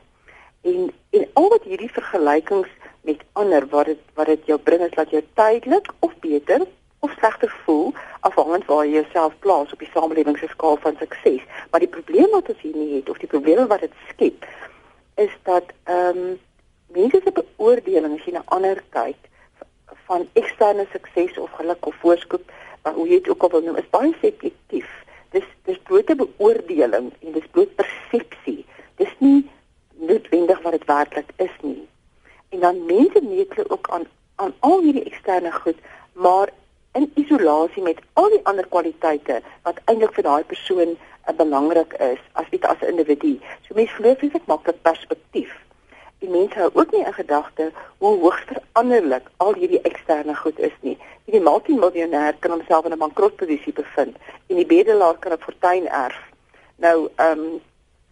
En 0.62 0.90
en 1.20 1.28
al 1.34 1.50
wat 1.50 1.68
hierdie 1.70 1.92
vergelykings 1.98 2.72
met 3.02 3.26
ander 3.34 3.68
wat 3.76 3.92
dit 3.92 4.02
wat 4.20 4.32
dit 4.32 4.46
jou 4.52 4.60
bring 4.70 4.82
is 4.88 4.96
dat 4.96 5.12
jy 5.12 5.22
tydelik 5.40 5.92
of 6.00 6.16
beter 6.26 6.66
of 7.00 7.12
slegter 7.20 7.52
voel 7.66 7.94
afhangend 8.20 8.66
waar 8.66 8.86
jy 8.86 9.02
jouself 9.02 9.36
plaas 9.40 9.74
op 9.76 9.80
die 9.84 9.92
samelewingsskaal 9.94 10.78
van 10.86 10.96
sukses. 11.00 11.44
Maar 11.72 11.84
die 11.84 11.92
probleem 11.98 12.32
wat 12.32 12.50
ons 12.50 12.62
hier 12.62 12.76
nie 12.76 12.96
het 12.96 13.10
of 13.10 13.20
die 13.20 13.30
probleme 13.36 13.68
wat 13.68 13.84
dit 13.86 14.02
skep 14.10 14.48
is 15.16 15.38
dat 15.44 15.76
ehm 15.84 16.26
um, 16.26 16.40
mense 16.96 17.22
se 17.24 17.32
beoordeling 17.32 18.18
as 18.18 18.26
jy 18.26 18.34
na 18.36 18.44
ander 18.56 18.82
kyk 18.96 19.30
van 20.08 20.28
eksterne 20.40 20.86
sukses 20.92 21.38
of 21.38 21.52
geluk 21.58 21.86
of 21.86 21.96
voorspoed, 22.02 22.44
maar 22.84 22.94
hoe 22.94 23.08
jy 23.08 23.22
dit 23.22 23.30
ook 23.30 23.44
al 23.44 23.54
wil 23.56 23.66
noem, 23.66 23.80
is 23.82 23.90
baie 23.94 24.14
subjektief 24.22 24.90
dis 25.34 25.46
dis 25.68 25.80
blote 25.90 26.16
beoordeling 26.16 27.10
en 27.22 27.36
dis 27.36 27.48
bloot 27.56 27.72
persepsie. 27.80 28.66
Dis 29.02 29.14
nie 29.20 29.42
noodwendig 30.10 30.62
wat 30.66 30.78
dit 30.78 30.86
werklik 30.90 31.32
is 31.46 31.56
nie. 31.62 31.82
En 32.54 32.62
dan 32.66 32.84
mense 32.90 33.22
meet 33.26 33.56
hulle 33.58 33.70
ook 33.78 33.90
aan 33.90 34.06
aan 34.42 34.54
al 34.66 34.82
hierdie 34.82 35.06
eksterne 35.06 35.52
goed, 35.54 35.78
maar 36.14 36.50
in 36.98 37.12
isolasie 37.22 37.84
met 37.86 38.00
al 38.20 38.30
die 38.34 38.42
ander 38.50 38.66
kwaliteite 38.68 39.42
wat 39.66 39.82
eintlik 39.86 40.16
vir 40.18 40.26
daai 40.30 40.44
persoon 40.54 40.90
'n 40.94 40.98
uh, 41.30 41.36
belangrik 41.38 41.94
is 42.12 42.22
as 42.34 42.50
weet 42.52 42.66
as 42.66 42.82
'n 42.82 42.94
individu. 42.94 43.40
So 43.68 43.76
mense 43.76 43.94
glo 43.94 44.10
ek 44.10 44.46
maak 44.46 44.66
dit 44.66 44.82
perspektief 44.82 45.54
die 46.24 46.32
mense 46.32 46.60
hou 46.60 46.70
ook 46.74 46.94
nie 46.96 47.04
in 47.04 47.14
gedagte 47.14 47.72
hoe 48.04 48.14
hoogs 48.22 48.46
veranderlik 48.52 49.28
al 49.44 49.58
hierdie 49.60 49.82
eksterne 49.90 50.36
goed 50.40 50.60
is 50.60 50.76
nie. 50.82 50.96
Die 51.32 51.42
multimiljonêr 51.44 52.40
kan 52.40 52.56
homself 52.56 52.86
in 52.86 52.96
'n 52.96 53.04
bankrotposisie 53.04 53.74
bevind 53.74 54.16
en 54.48 54.56
die 54.56 54.70
bedelaar 54.76 55.18
kan 55.20 55.34
'n 55.34 55.46
fortuin 55.48 55.88
erf. 55.88 56.20
Nou, 56.76 57.10
ehm 57.16 57.40
um, 57.40 57.62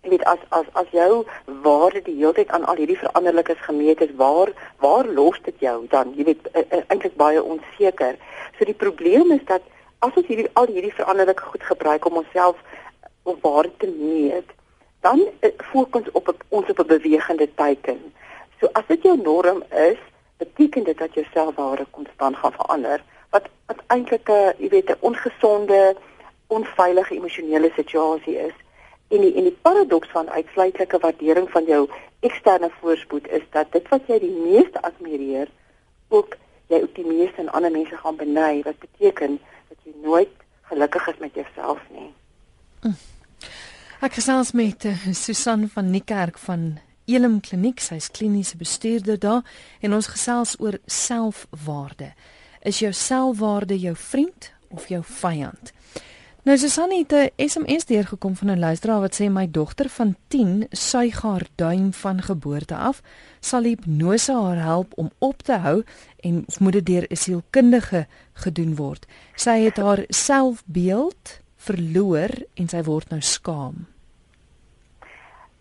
jy 0.03 0.10
weet 0.10 0.24
as 0.25 0.39
as 0.50 0.68
as 0.74 0.89
jou 0.91 1.25
waarde 1.63 2.01
die 2.01 2.15
hele 2.15 2.34
tyd 2.34 2.50
aan 2.50 2.65
al 2.65 2.80
hierdie 2.82 2.98
veranderlikes 2.98 3.62
gemeet 3.68 4.01
is, 4.01 4.15
waar 4.15 4.50
waar 4.80 5.06
los 5.06 5.38
dit 5.44 5.60
jou 5.60 5.86
dan? 5.89 6.13
Jy 6.15 6.24
weet 6.24 6.48
e, 6.53 6.65
e, 6.70 6.84
eintlik 6.88 7.15
baie 7.15 7.44
onseker. 7.44 8.15
So 8.58 8.65
die 8.65 8.80
probleem 8.86 9.32
is 9.32 9.46
dat 9.46 9.62
as 10.00 10.15
ons 10.15 10.27
hierdie 10.27 10.50
al 10.53 10.65
hierdie 10.65 10.94
veranderlike 10.94 11.44
goed 11.44 11.63
gebruik 11.63 12.06
om 12.06 12.18
onsself 12.24 12.58
op 13.24 13.41
waarde 13.41 13.72
te 13.77 13.88
meet, 13.88 14.50
dan 15.01 15.27
eh, 15.39 15.50
fokus 15.58 16.12
op 16.12 16.36
ons 16.48 16.70
op 16.70 16.79
'n 16.79 16.88
bewegende 16.88 17.50
teiken. 17.55 18.13
So 18.60 18.70
as 18.72 18.84
dit 18.88 19.01
jou 19.01 19.22
norm 19.22 19.63
is, 19.70 19.98
beteken 20.38 20.84
dit 20.84 20.98
dat 20.98 21.13
jou 21.13 21.25
selfwaarde 21.34 21.86
konstant 21.89 22.36
gaan 22.36 22.51
verander 22.51 23.03
wat 23.29 23.50
wat 23.65 23.79
eintlik 23.88 24.29
'n 24.29 24.53
jy 24.58 24.70
weet 24.70 24.89
'n 24.89 24.98
ongesonde, 25.00 25.96
onveilige 26.48 27.15
emosionele 27.15 27.72
situasie 27.75 28.38
is. 28.38 28.58
En 29.08 29.22
die 29.22 29.34
en 29.36 29.43
die 29.43 29.58
paradoks 29.62 30.08
van 30.08 30.29
uitsluitlike 30.29 30.98
waardering 31.00 31.50
van 31.50 31.63
jou 31.63 31.89
eksterne 32.20 32.70
voorspoed 32.79 33.27
is 33.27 33.41
dat 33.50 33.72
dit 33.72 33.88
wat 33.89 34.01
jy 34.08 34.20
die 34.20 34.38
meeste 34.46 34.81
admireer 34.81 35.48
ook 36.08 36.38
jy 36.67 36.81
ook 36.81 36.96
die 36.96 37.05
meeste 37.05 37.41
in 37.41 37.50
ander 37.50 37.72
mense 37.72 37.98
gaan 37.98 38.15
beny 38.15 38.62
wat 38.63 38.79
beteken 38.79 39.39
dat 39.70 39.77
jy 39.84 39.93
nooit 40.01 40.29
gelukkig 40.62 41.08
is 41.08 41.17
met 41.17 41.34
jouself 41.34 41.79
nie. 41.89 42.13
Mm. 42.81 42.96
Ek 44.01 44.15
gesels 44.17 44.50
met 44.58 44.81
uh, 44.89 44.96
Susan 45.13 45.67
van 45.70 45.91
Niekerk 45.93 46.39
van 46.41 46.79
Elim 47.05 47.36
Kliniek, 47.46 47.77
sy's 47.86 48.08
kliniese 48.10 48.58
bestuurder 48.58 49.20
daar 49.22 49.43
en 49.86 49.93
ons 49.93 50.08
gesels 50.10 50.55
oor 50.58 50.79
selfwaarde. 50.89 52.08
Is 52.65 52.79
jou 52.81 52.89
selfwaarde 52.98 53.77
jou 53.77 53.93
vriend 53.93 54.48
of 54.74 54.88
jou 54.89 55.03
vyand? 55.05 55.70
Nou 56.50 56.55
Susan 56.58 56.89
het 56.98 57.13
'n 57.13 57.29
SMS 57.38 57.86
deurgekom 57.86 58.36
van 58.36 58.50
'n 58.50 58.60
luisteraar 58.60 59.05
wat 59.05 59.22
sê 59.22 59.29
my 59.29 59.46
dogter 59.51 59.89
van 59.89 60.15
10 60.27 60.65
suig 60.72 61.22
haar 61.22 61.46
duim 61.55 61.93
van 61.93 62.22
geboorte 62.22 62.75
af. 62.75 63.01
Sal 63.39 63.63
hipnose 63.63 64.34
haar 64.34 64.62
help 64.63 64.93
om 64.96 65.12
op 65.20 65.43
te 65.43 65.58
hou 65.58 65.84
en 66.20 66.46
moet 66.60 66.74
dit 66.74 66.86
deur 66.86 67.05
'n 67.10 67.15
sielkundige 67.15 68.08
gedoen 68.34 68.75
word. 68.75 69.05
Sy 69.36 69.60
het 69.60 69.77
haar 69.77 70.03
selfbeeld 70.08 71.41
verloor 71.55 72.34
en 72.53 72.67
sy 72.67 72.84
word 72.84 73.10
nou 73.10 73.22
skaam. 73.22 73.90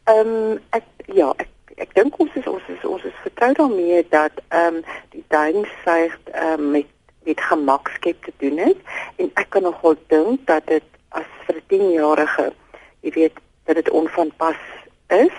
Ehm 0.04 0.28
um, 0.28 0.60
ek 0.70 0.84
ja, 1.06 1.32
ek 1.36 1.48
ek 1.76 1.94
dink 1.94 2.16
ons 2.20 2.34
is 2.34 2.46
ons 2.46 2.68
is 2.68 2.84
ons 2.84 3.04
is 3.04 3.20
vertrou 3.24 3.52
daarmee 3.52 4.06
dat 4.08 4.32
ehm 4.48 4.80
um, 4.80 4.82
die 5.10 5.24
duimsuig 5.28 6.16
ehm 6.32 6.60
um, 6.60 6.70
met 6.70 6.86
met 7.24 7.40
gemakskep 7.40 8.24
te 8.24 8.32
doen 8.36 8.58
het 8.58 8.76
en 9.16 9.30
ek 9.34 9.50
kan 9.50 9.62
nogal 9.62 9.96
dink 10.08 10.46
dat 10.46 10.66
dit 10.66 10.84
as 11.08 11.28
vir 11.46 11.56
'n 11.56 11.66
10-jarige, 11.72 12.52
jy 13.00 13.10
weet, 13.10 13.36
dat 13.64 13.74
dit 13.74 13.90
onvanpas 13.90 14.60
is 15.06 15.36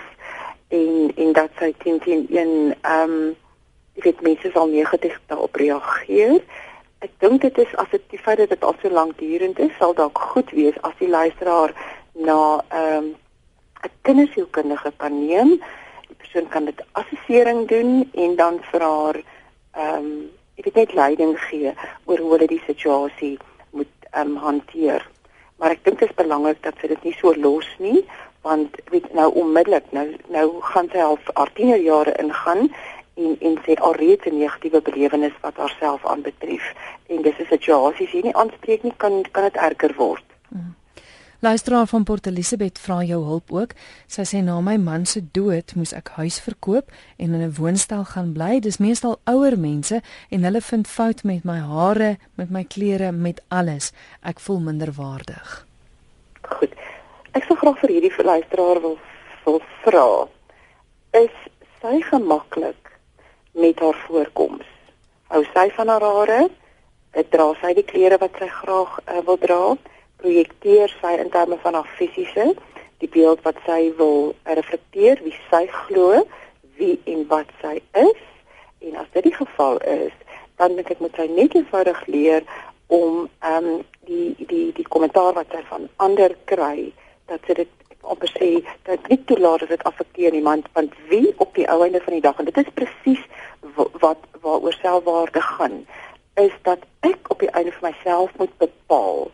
en 0.68 1.12
en 1.16 1.34
dat 1.34 1.50
sy 1.60 1.74
teen 1.78 2.00
teen 2.00 2.28
een 2.30 2.76
ehm 2.82 3.12
um, 3.12 3.36
jy 3.94 4.02
weet 4.04 4.22
mense 4.22 4.52
sal 4.54 4.68
negatief 4.68 5.20
daarop 5.28 5.56
reageer. 5.56 6.40
Ek 7.00 7.12
dink 7.20 7.42
dit 7.42 7.58
is 7.58 7.76
as 7.76 7.90
dit 7.92 8.04
die 8.10 8.20
feit 8.20 8.38
dat 8.38 8.50
dit 8.50 8.64
al 8.64 8.76
so 8.82 8.90
lank 8.90 9.18
durend 9.18 9.60
is, 9.60 9.74
sal 9.78 9.94
dalk 9.94 10.18
goed 10.18 10.52
wees 10.52 10.78
as 10.82 10.94
die 11.00 11.10
luisteraar 11.10 11.74
na 12.14 12.64
ehm 12.70 12.98
um, 12.98 13.16
'n 13.84 13.92
kindersielkundige 14.02 14.92
kan 14.98 15.26
neem. 15.28 15.50
Die 16.08 16.18
persoon 16.18 16.48
kan 16.48 16.66
dit 16.66 16.84
assessering 16.92 17.68
doen 17.68 18.10
en 18.14 18.36
dan 18.36 18.60
vir 18.72 18.82
haar 18.82 19.18
ehm 19.74 19.96
um, 19.96 20.30
jy 20.56 20.64
weet 20.64 20.76
net 20.76 20.94
leiding 20.94 21.40
gee 21.40 21.74
oor 22.06 22.20
hoe 22.20 22.32
hulle 22.32 22.48
die 22.48 22.64
situasie 22.66 23.38
moet 23.72 23.96
ehm 24.12 24.28
um, 24.28 24.36
hanteer. 24.36 25.08
Maar 25.58 25.72
ek 25.72 25.84
dink 25.84 26.00
dit 26.00 26.10
is 26.10 26.16
belangrik 26.16 26.64
dat 26.64 26.76
sy 26.82 26.88
dit 26.88 27.04
nie 27.04 27.16
so 27.20 27.34
los 27.34 27.68
nie 27.80 28.06
want 28.42 28.78
weet 28.90 29.14
nou 29.14 29.30
onmiddellik 29.38 29.92
nou 29.92 30.08
nou 30.34 30.48
gaan 30.62 30.90
sy 30.92 30.98
al 30.98 31.20
haar 31.34 31.52
tienerjare 31.54 32.16
ingaan 32.24 32.72
en 33.14 33.36
en 33.40 33.58
sê 33.66 33.76
alreeds 33.76 34.26
'n 34.26 34.38
negatiewe 34.38 34.82
belewenis 34.82 35.38
wat 35.42 35.58
haarself 35.58 36.06
aanbetref 36.06 36.74
en 37.08 37.22
dis 37.22 37.40
'n 37.40 37.52
situasie 37.54 38.08
as 38.08 38.14
jy 38.14 38.22
nie 38.24 38.36
aanspreek 38.36 38.84
nie 38.84 38.94
kan 38.98 39.22
kan 39.32 39.44
dit 39.44 39.56
erger 39.56 39.94
word. 39.98 40.31
Luisteraar 41.44 41.88
van 41.88 42.04
Port 42.04 42.26
Elizabeth 42.26 42.80
vra 42.80 43.04
jou 43.04 43.24
hulp 43.26 43.50
ook. 43.50 43.72
Sy 44.06 44.22
sê 44.30 44.40
na 44.46 44.60
my 44.62 44.76
man 44.78 45.08
se 45.10 45.24
dood 45.34 45.72
moes 45.74 45.90
ek 45.98 46.12
huis 46.20 46.36
verkoop 46.38 46.92
en 47.18 47.34
in 47.34 47.42
'n 47.42 47.56
woonstel 47.58 48.04
gaan 48.06 48.30
bly. 48.34 48.60
Dis 48.60 48.78
meestal 48.78 49.18
ouer 49.26 49.58
mense 49.58 50.02
en 50.30 50.44
hulle 50.44 50.62
vind 50.62 50.88
fout 50.88 51.24
met 51.24 51.44
my 51.44 51.58
hare, 51.58 52.18
met 52.36 52.50
my 52.52 52.64
klere, 52.64 53.12
met 53.12 53.42
alles. 53.48 53.92
Ek 54.22 54.40
voel 54.40 54.60
minder 54.60 54.92
waardig. 54.94 55.66
Goed. 56.42 56.74
Ek 57.32 57.44
sou 57.44 57.58
graag 57.58 57.80
vir 57.80 57.90
hierdie 57.90 58.24
luisteraar 58.24 58.82
wil 58.82 58.98
wil 59.46 59.62
vra. 59.82 60.28
Is 61.12 61.36
sy 61.82 62.02
gemaklik 62.02 63.00
met 63.54 63.80
haar 63.80 63.98
voorkoms? 64.08 64.66
Hou 65.28 65.44
sy 65.54 65.70
van 65.70 65.88
haar 65.88 66.02
hare? 66.02 66.50
Dra 67.30 67.54
sy 67.62 67.74
die 67.74 67.84
klere 67.84 68.18
wat 68.18 68.38
sy 68.38 68.48
graag 68.48 69.00
uh, 69.08 69.26
wil 69.26 69.38
dra? 69.38 69.78
Projekteer 70.24 70.94
sy 71.02 71.16
in 71.20 71.32
terme 71.34 71.58
van 71.64 71.78
haar 71.78 71.90
fisiese 71.98 72.52
die 73.02 73.10
beeld 73.10 73.42
wat 73.46 73.58
sy 73.66 73.92
wil 73.98 74.34
reflekteer 74.46 75.22
wie 75.26 75.36
sy 75.50 75.66
glo 75.86 76.24
wie 76.78 76.98
en 77.10 77.26
wat 77.30 77.50
sy 77.62 77.80
is. 77.98 78.22
En 78.82 78.98
as 79.02 79.10
dit 79.14 79.30
die 79.30 79.38
geval 79.38 79.82
is 79.86 80.14
dan 80.62 80.78
dink 80.78 80.92
ek 80.94 81.02
moet 81.02 81.16
sy 81.18 81.26
net 81.34 81.56
eenvoudig 81.58 82.02
leer 82.14 82.46
om 82.94 83.26
ehm 83.42 83.70
um, 83.72 83.84
die 84.10 84.34
die 84.50 84.68
die 84.78 84.88
kommentaar 84.94 85.34
wat 85.38 85.54
sy 85.54 85.62
van 85.70 85.88
ander 86.06 86.34
kry 86.50 86.92
dat 87.32 87.46
sy 87.48 87.56
dit 87.62 87.78
op 88.14 88.24
sê 88.34 88.50
dat 88.90 89.08
nie 89.10 89.20
toelaat 89.30 89.64
dat 89.64 89.74
dit 89.74 89.84
affekteer 89.90 90.34
iemand 90.34 90.70
want 90.78 90.96
wie 91.10 91.34
op 91.38 91.54
die 91.56 91.68
ou 91.70 91.82
einde 91.86 92.02
van 92.06 92.18
die 92.18 92.24
dag 92.26 92.40
en 92.40 92.50
dit 92.50 92.58
is 92.58 92.74
presies 92.78 93.22
wat 94.06 94.26
waaroor 94.42 94.78
selfwaarde 94.82 95.42
gaan 95.42 95.78
is 96.44 96.56
dat 96.68 96.86
ek 97.08 97.30
op 97.34 97.40
die 97.46 97.52
einde 97.58 97.74
van 97.78 97.90
myself 97.90 98.34
moet 98.42 98.58
bepaal 98.58 99.30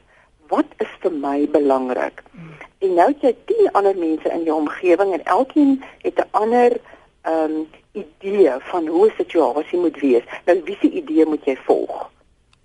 wat 0.47 0.65
is 0.77 0.91
vir 0.99 1.11
my 1.11 1.47
belangrik? 1.51 2.23
Hmm. 2.31 2.53
En 2.85 2.93
nou 2.93 3.07
het 3.07 3.21
jy 3.21 3.33
10 3.45 3.71
ander 3.71 3.97
mense 3.97 4.29
in 4.29 4.43
jou 4.43 4.57
omgewing 4.57 5.13
en 5.13 5.23
elkeen 5.23 5.83
het 6.01 6.19
'n 6.19 6.29
ander 6.31 6.77
ehm 7.21 7.51
um, 7.51 7.67
idee 7.91 8.51
van 8.59 8.87
hoe 8.87 9.07
'n 9.07 9.13
situasie 9.17 9.79
moet 9.79 9.99
wees. 9.99 10.23
Nou 10.45 10.61
wie 10.63 10.77
se 10.81 10.89
idee 10.89 11.25
moet 11.25 11.45
jy 11.45 11.55
volg? 11.55 12.11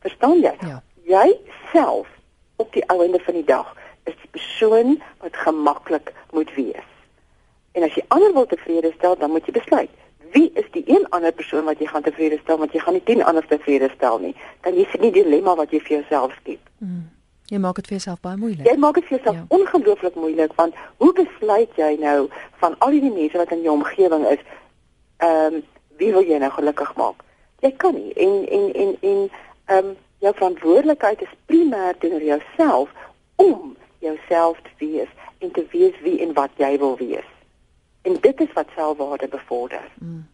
Verstaan 0.01 0.41
jy? 0.41 0.55
Ja. 0.61 0.83
Jy 1.03 1.37
self 1.73 2.09
op 2.57 2.73
die 2.73 2.85
einde 2.87 3.21
van 3.21 3.35
die 3.35 3.45
dag 3.45 3.77
is 4.05 4.15
die 4.21 4.31
persoon 4.31 5.03
wat 5.19 5.37
gemaklik 5.37 6.13
moet 6.31 6.55
wees. 6.55 6.89
En 7.73 7.83
as 7.83 7.95
jy 7.95 8.05
ander 8.09 8.33
wil 8.33 8.47
tevrede 8.47 8.93
stel, 8.97 9.17
dan 9.17 9.31
moet 9.31 9.47
jy 9.47 9.53
besluit 9.53 9.91
wie 10.33 10.51
is 10.55 10.69
die 10.71 10.83
een 10.87 11.07
ander 11.09 11.33
persoon 11.33 11.65
wat 11.65 11.79
jy 11.79 11.87
gaan 11.87 12.03
tevrede 12.03 12.39
stel 12.43 12.59
want 12.59 12.73
jy 12.73 12.81
gaan 12.81 12.97
nie 12.97 13.05
10 13.05 13.25
ander 13.25 13.47
tevrede 13.47 13.91
stel 13.95 14.19
nie. 14.19 14.35
Dan 14.61 14.79
is 14.81 14.91
dit 14.93 15.01
nie 15.01 15.13
die 15.13 15.23
dilemma 15.23 15.55
wat 15.59 15.73
jy 15.73 15.81
vir 15.81 15.97
jouself 15.99 16.35
skep. 16.41 16.71
Hmm. 16.79 17.11
Jy 17.51 17.59
maak 17.59 17.77
dit 17.81 17.87
vir 17.87 17.97
jouself 17.99 18.21
baie 18.21 18.37
moeilik. 18.37 18.67
Jy 18.67 18.77
maak 18.81 18.95
dit 18.95 19.05
vir 19.09 19.17
jouself 19.19 19.37
ja. 19.37 19.45
ongelooflik 19.49 20.15
moeilik 20.15 20.55
want 20.57 20.75
hoe 21.03 21.13
besluit 21.13 21.77
jy 21.77 21.97
nou 22.01 22.29
van 22.63 22.79
al 22.79 22.91
die 22.95 23.11
mense 23.11 23.39
wat 23.39 23.53
in 23.53 23.65
jou 23.67 23.75
omgewing 23.75 24.27
is, 24.31 24.43
ehm 25.19 25.59
um, 25.59 25.63
wie 26.01 26.13
wil 26.13 26.25
jy 26.27 26.39
nou 26.41 26.51
gelukkig 26.51 26.95
maak? 26.97 27.21
Jy 27.61 27.71
kan 27.77 27.95
nie 27.95 28.13
en 28.13 28.49
en 28.49 28.73
en 28.73 28.97
en 29.01 29.21
ehm 29.67 29.91
um, 29.91 29.97
jou 30.23 30.35
verantwoordelikheid 30.35 31.23
is 31.23 31.39
primêr 31.47 31.99
teenoor 31.99 32.23
jouself 32.23 32.91
om 33.37 33.77
jouself 33.99 34.59
te 34.63 34.71
wees 34.79 35.11
en 35.39 35.51
te 35.51 35.67
wees 35.71 35.95
wie 36.03 36.19
en 36.23 36.33
wat 36.33 36.51
jy 36.57 36.79
wil 36.79 36.97
wees. 36.97 37.29
En 38.03 38.17
dit 38.21 38.41
is 38.41 38.53
wat 38.53 38.71
selfwaarde 38.75 39.29
bevorder. 39.29 39.85
Mm. 39.99 40.27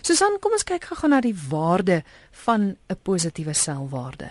Susan, 0.00 0.38
kom 0.40 0.52
ons 0.52 0.64
kyk 0.64 0.84
gou-gou 0.84 1.08
na 1.08 1.20
die 1.20 1.36
waarde 1.48 2.02
van 2.30 2.76
'n 2.88 2.96
positiewe 3.02 3.52
selfwaarde. 3.52 4.30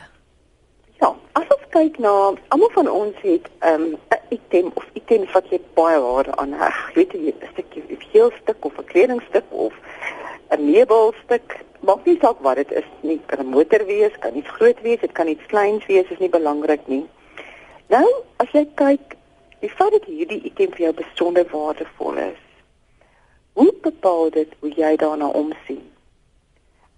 Kyk 1.80 1.98
na 2.04 2.34
almal 2.52 2.72
van 2.76 2.88
ons 2.92 3.16
het 3.24 3.46
ehm, 3.60 3.82
'n 3.82 3.94
um, 4.14 4.20
item 4.38 4.72
of 4.74 4.86
items 5.00 5.32
wat 5.32 5.46
jy 5.50 5.60
baie 5.74 6.00
waarde 6.00 6.36
aan 6.36 6.52
heg. 6.52 6.78
Weet 6.94 7.12
jy, 7.12 7.32
'n 7.32 7.48
stukkie 7.52 7.84
of 7.96 8.02
heel 8.12 8.32
stuk 8.42 8.66
of 8.66 8.78
'n 8.78 8.84
kledingstuk 8.92 9.46
of 9.50 9.74
'n 10.50 10.72
meubelstuk, 10.72 11.64
maak 11.80 12.06
nie 12.06 12.18
saak 12.22 12.40
wat 12.40 12.56
dit 12.56 12.72
is 12.72 12.90
nie. 13.00 13.22
Kan 13.26 13.40
'n 13.40 13.54
motor 13.56 13.86
wees, 13.86 14.12
kan 14.20 14.36
iets 14.36 14.50
groot 14.58 14.82
wees, 14.82 15.00
dit 15.00 15.12
kan 15.12 15.28
iets 15.28 15.46
kleins 15.46 15.86
wees, 15.86 16.10
is 16.10 16.20
nie 16.20 16.30
belangrik 16.30 16.88
nie. 16.88 17.06
Nou, 17.88 18.08
as 18.36 18.52
jy 18.52 18.68
kyk, 18.76 19.16
die 19.60 19.70
feit 19.70 19.92
dat 19.92 20.04
hierdie 20.04 20.44
item 20.44 20.72
vir 20.72 20.84
jou 20.86 20.94
besonder 20.94 21.46
waardevol 21.52 22.18
is, 22.18 22.42
hoe 23.54 23.74
bepaal 23.82 24.30
dit 24.30 24.52
hoe 24.60 24.72
jy 24.76 24.96
daarna 24.96 25.28
omsien? 25.28 25.92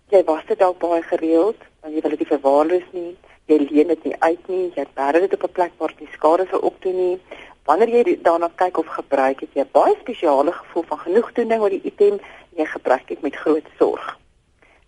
Jy 0.10 0.24
was 0.24 0.46
dit 0.46 0.60
dalk 0.60 0.80
baie 0.80 1.02
gereeld, 1.02 1.62
want 1.82 1.94
jy 1.94 2.02
wil 2.02 2.18
dit 2.18 2.28
verwaarloos 2.28 2.90
nie 2.92 3.18
jy 3.52 3.68
leen 3.70 3.92
dit 3.92 4.04
nie 4.08 4.16
uit 4.20 4.48
nie, 4.48 4.66
jy 4.76 4.86
berg 4.96 5.26
dit 5.26 5.34
op 5.34 5.44
'n 5.48 5.56
plek 5.58 5.74
waar 5.78 5.94
die 5.98 6.10
skade 6.14 6.46
vir 6.46 6.62
opdoen 6.70 6.98
nie. 6.98 7.20
Wanneer 7.66 7.90
jy 7.90 8.20
daarna 8.24 8.50
kyk 8.56 8.78
of 8.78 8.88
gebruik, 8.88 9.42
het 9.42 9.54
jy 9.54 9.62
'n 9.62 9.72
baie 9.72 9.96
spesiale 10.00 10.52
gevoel 10.52 10.84
van 10.84 11.00
genoegdoening 11.00 11.62
oor 11.62 11.70
die 11.70 11.84
item 11.84 12.20
en 12.52 12.58
jy 12.58 12.66
gebruik 12.66 13.08
dit 13.08 13.22
met 13.22 13.36
groot 13.36 13.68
sorg. 13.78 14.18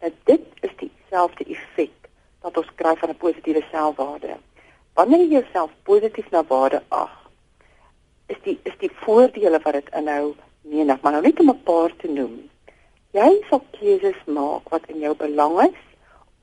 Nou 0.01 0.11
dit 0.23 0.41
is 0.61 0.71
dieselfde 0.77 1.43
effek 1.45 1.91
wat 2.41 2.57
ons 2.57 2.75
kry 2.75 2.95
van 2.95 3.09
'n 3.09 3.17
positiewe 3.17 3.63
selfwaarde. 3.71 4.37
Wanneer 4.93 5.19
jy 5.19 5.29
jouself 5.29 5.71
positief 5.83 6.29
na 6.31 6.43
waarde 6.43 6.81
ag, 6.89 7.29
is 8.27 8.37
die 8.43 8.59
is 8.63 8.77
die 8.77 8.91
voordele 8.93 9.59
wat 9.63 9.73
dit 9.73 9.89
inhou 9.95 10.35
menig, 10.61 11.01
maar 11.01 11.11
nou 11.11 11.23
net 11.23 11.39
om 11.39 11.49
'n 11.49 11.63
paar 11.63 11.95
te 11.95 12.07
noem. 12.07 12.49
Jy 13.11 13.43
sal 13.49 13.61
keuses 13.71 14.21
maak 14.25 14.69
wat 14.69 14.85
in 14.87 14.99
jou 14.99 15.15
belang 15.15 15.61
is 15.61 15.92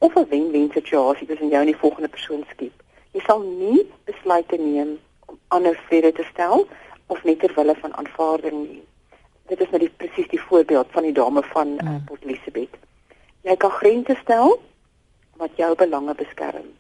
of 0.00 0.14
'n 0.16 0.28
wen-wen 0.28 0.71
situasie 0.73 1.26
tussen 1.26 1.49
jou 1.49 1.61
en 1.61 1.73
die 1.73 1.83
volgende 1.85 2.09
persoon 2.09 2.45
skep. 2.50 2.73
Jy 3.12 3.21
sal 3.21 3.40
nie 3.40 3.87
besluite 4.04 4.57
neem 4.57 4.99
om 5.26 5.38
ander 5.49 5.76
vrede 5.87 6.12
te 6.12 6.26
stel 6.30 6.66
of 7.07 7.25
net 7.25 7.40
ter 7.40 7.52
wille 7.54 7.75
van 7.75 7.95
aanvaarding 7.95 8.69
nie. 8.69 8.83
Dit 9.47 9.61
is 9.61 9.71
nou 9.71 9.80
die 9.83 9.92
presies 9.97 10.28
die 10.28 10.40
voorbeeld 10.40 10.87
van 10.90 11.02
die 11.02 11.12
dame 11.12 11.42
van 11.42 11.69
uh, 11.83 11.97
Port 12.07 12.25
Elizabeth. 12.25 12.76
Jy 13.42 13.57
kan 13.57 13.71
grense 13.71 14.16
stel 14.23 14.61
wat 15.42 15.50
jou 15.57 15.75
belange 15.75 16.14
beskerm. 16.14 16.71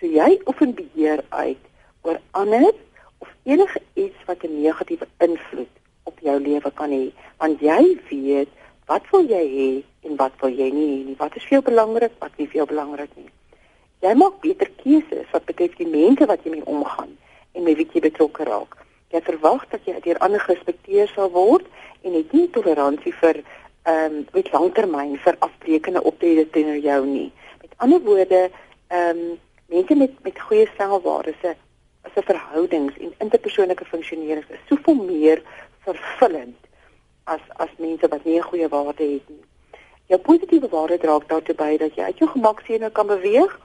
So 0.00 0.06
jy 0.06 0.40
oefen 0.46 0.74
beheer 0.74 1.24
uit 1.28 1.64
oor 2.02 2.20
ander 2.30 2.72
of 3.18 3.28
enige 3.42 3.80
iets 3.94 4.24
wat 4.26 4.44
'n 4.44 4.60
negatiewe 4.62 5.06
invloed 5.18 5.74
op 6.02 6.18
jou 6.20 6.40
lewe 6.40 6.70
kan 6.74 6.90
hê, 6.90 7.12
want 7.38 7.60
jy 7.60 7.98
weet 8.10 8.48
wat 8.88 9.04
wil 9.12 9.26
jy 9.28 9.44
hê 9.52 9.68
en 10.08 10.16
wat 10.16 10.36
wil 10.40 10.52
jy 10.52 10.70
nie 10.72 10.88
hê 10.88 10.98
nie? 11.10 11.16
Wat 11.18 11.36
is 11.36 11.46
veel 11.48 11.62
belangrik, 11.62 12.14
wat 12.24 12.36
nie 12.40 12.48
veel 12.48 12.66
belangrik 12.66 13.10
nie? 13.16 13.28
Jy 14.04 14.14
maak 14.14 14.40
beter 14.40 14.70
keuses 14.80 15.28
wat 15.32 15.44
betref 15.48 15.74
die 15.76 15.88
mense 15.88 16.26
wat 16.30 16.44
jy 16.44 16.54
mee 16.54 16.66
omgaan 16.66 17.16
en 17.52 17.66
met 17.66 17.76
wie 17.76 17.88
jy 17.92 18.04
betrokke 18.04 18.46
raak. 18.48 18.78
Jy 19.12 19.20
verwag 19.26 19.64
dat 19.72 19.84
jy 19.88 19.96
deur 20.04 20.20
ander 20.24 20.40
gerespekteer 20.40 21.10
sal 21.12 21.32
word 21.34 21.66
en 22.06 22.16
het 22.16 22.32
nie 22.36 22.48
toleransie 22.54 23.14
vir 23.20 23.42
ehm 23.88 24.14
um, 24.14 24.16
met 24.34 24.50
langtermyn 24.52 25.14
vir 25.24 25.36
afbreekende 25.44 26.02
optrede 26.04 26.44
teenoor 26.52 26.80
jou 26.84 26.98
nie. 27.06 27.28
Met 27.62 27.76
ander 27.84 28.02
woorde, 28.04 28.40
ehm 28.88 29.22
um, 29.24 29.38
mense 29.68 29.94
met 30.00 30.16
met 30.24 30.40
goeie 30.48 30.68
selfwaarde 30.76 31.34
se 31.40 31.54
as 32.04 32.16
'n 32.16 32.28
verhoudings 32.30 32.94
en 32.98 33.12
interpersoonlike 33.18 33.84
funksionering 33.84 34.44
is 34.48 34.64
soveel 34.68 34.94
meer 34.94 35.42
vervullend 35.84 36.67
as 37.34 37.44
as 37.64 37.72
mense 37.78 38.08
wat 38.08 38.24
nie 38.24 38.38
'n 38.38 38.48
goeie 38.50 38.68
waarde 38.68 39.04
het 39.14 39.28
nie. 39.28 39.44
Jou 40.06 40.20
positiewe 40.20 40.68
waarde 40.68 40.98
dra 40.98 41.18
daartoe 41.18 41.54
by 41.54 41.76
dat 41.76 41.94
jy 41.94 42.02
uit 42.02 42.18
jou 42.18 42.30
gemaksone 42.30 42.90
kan 42.90 43.06
beweeg, 43.06 43.58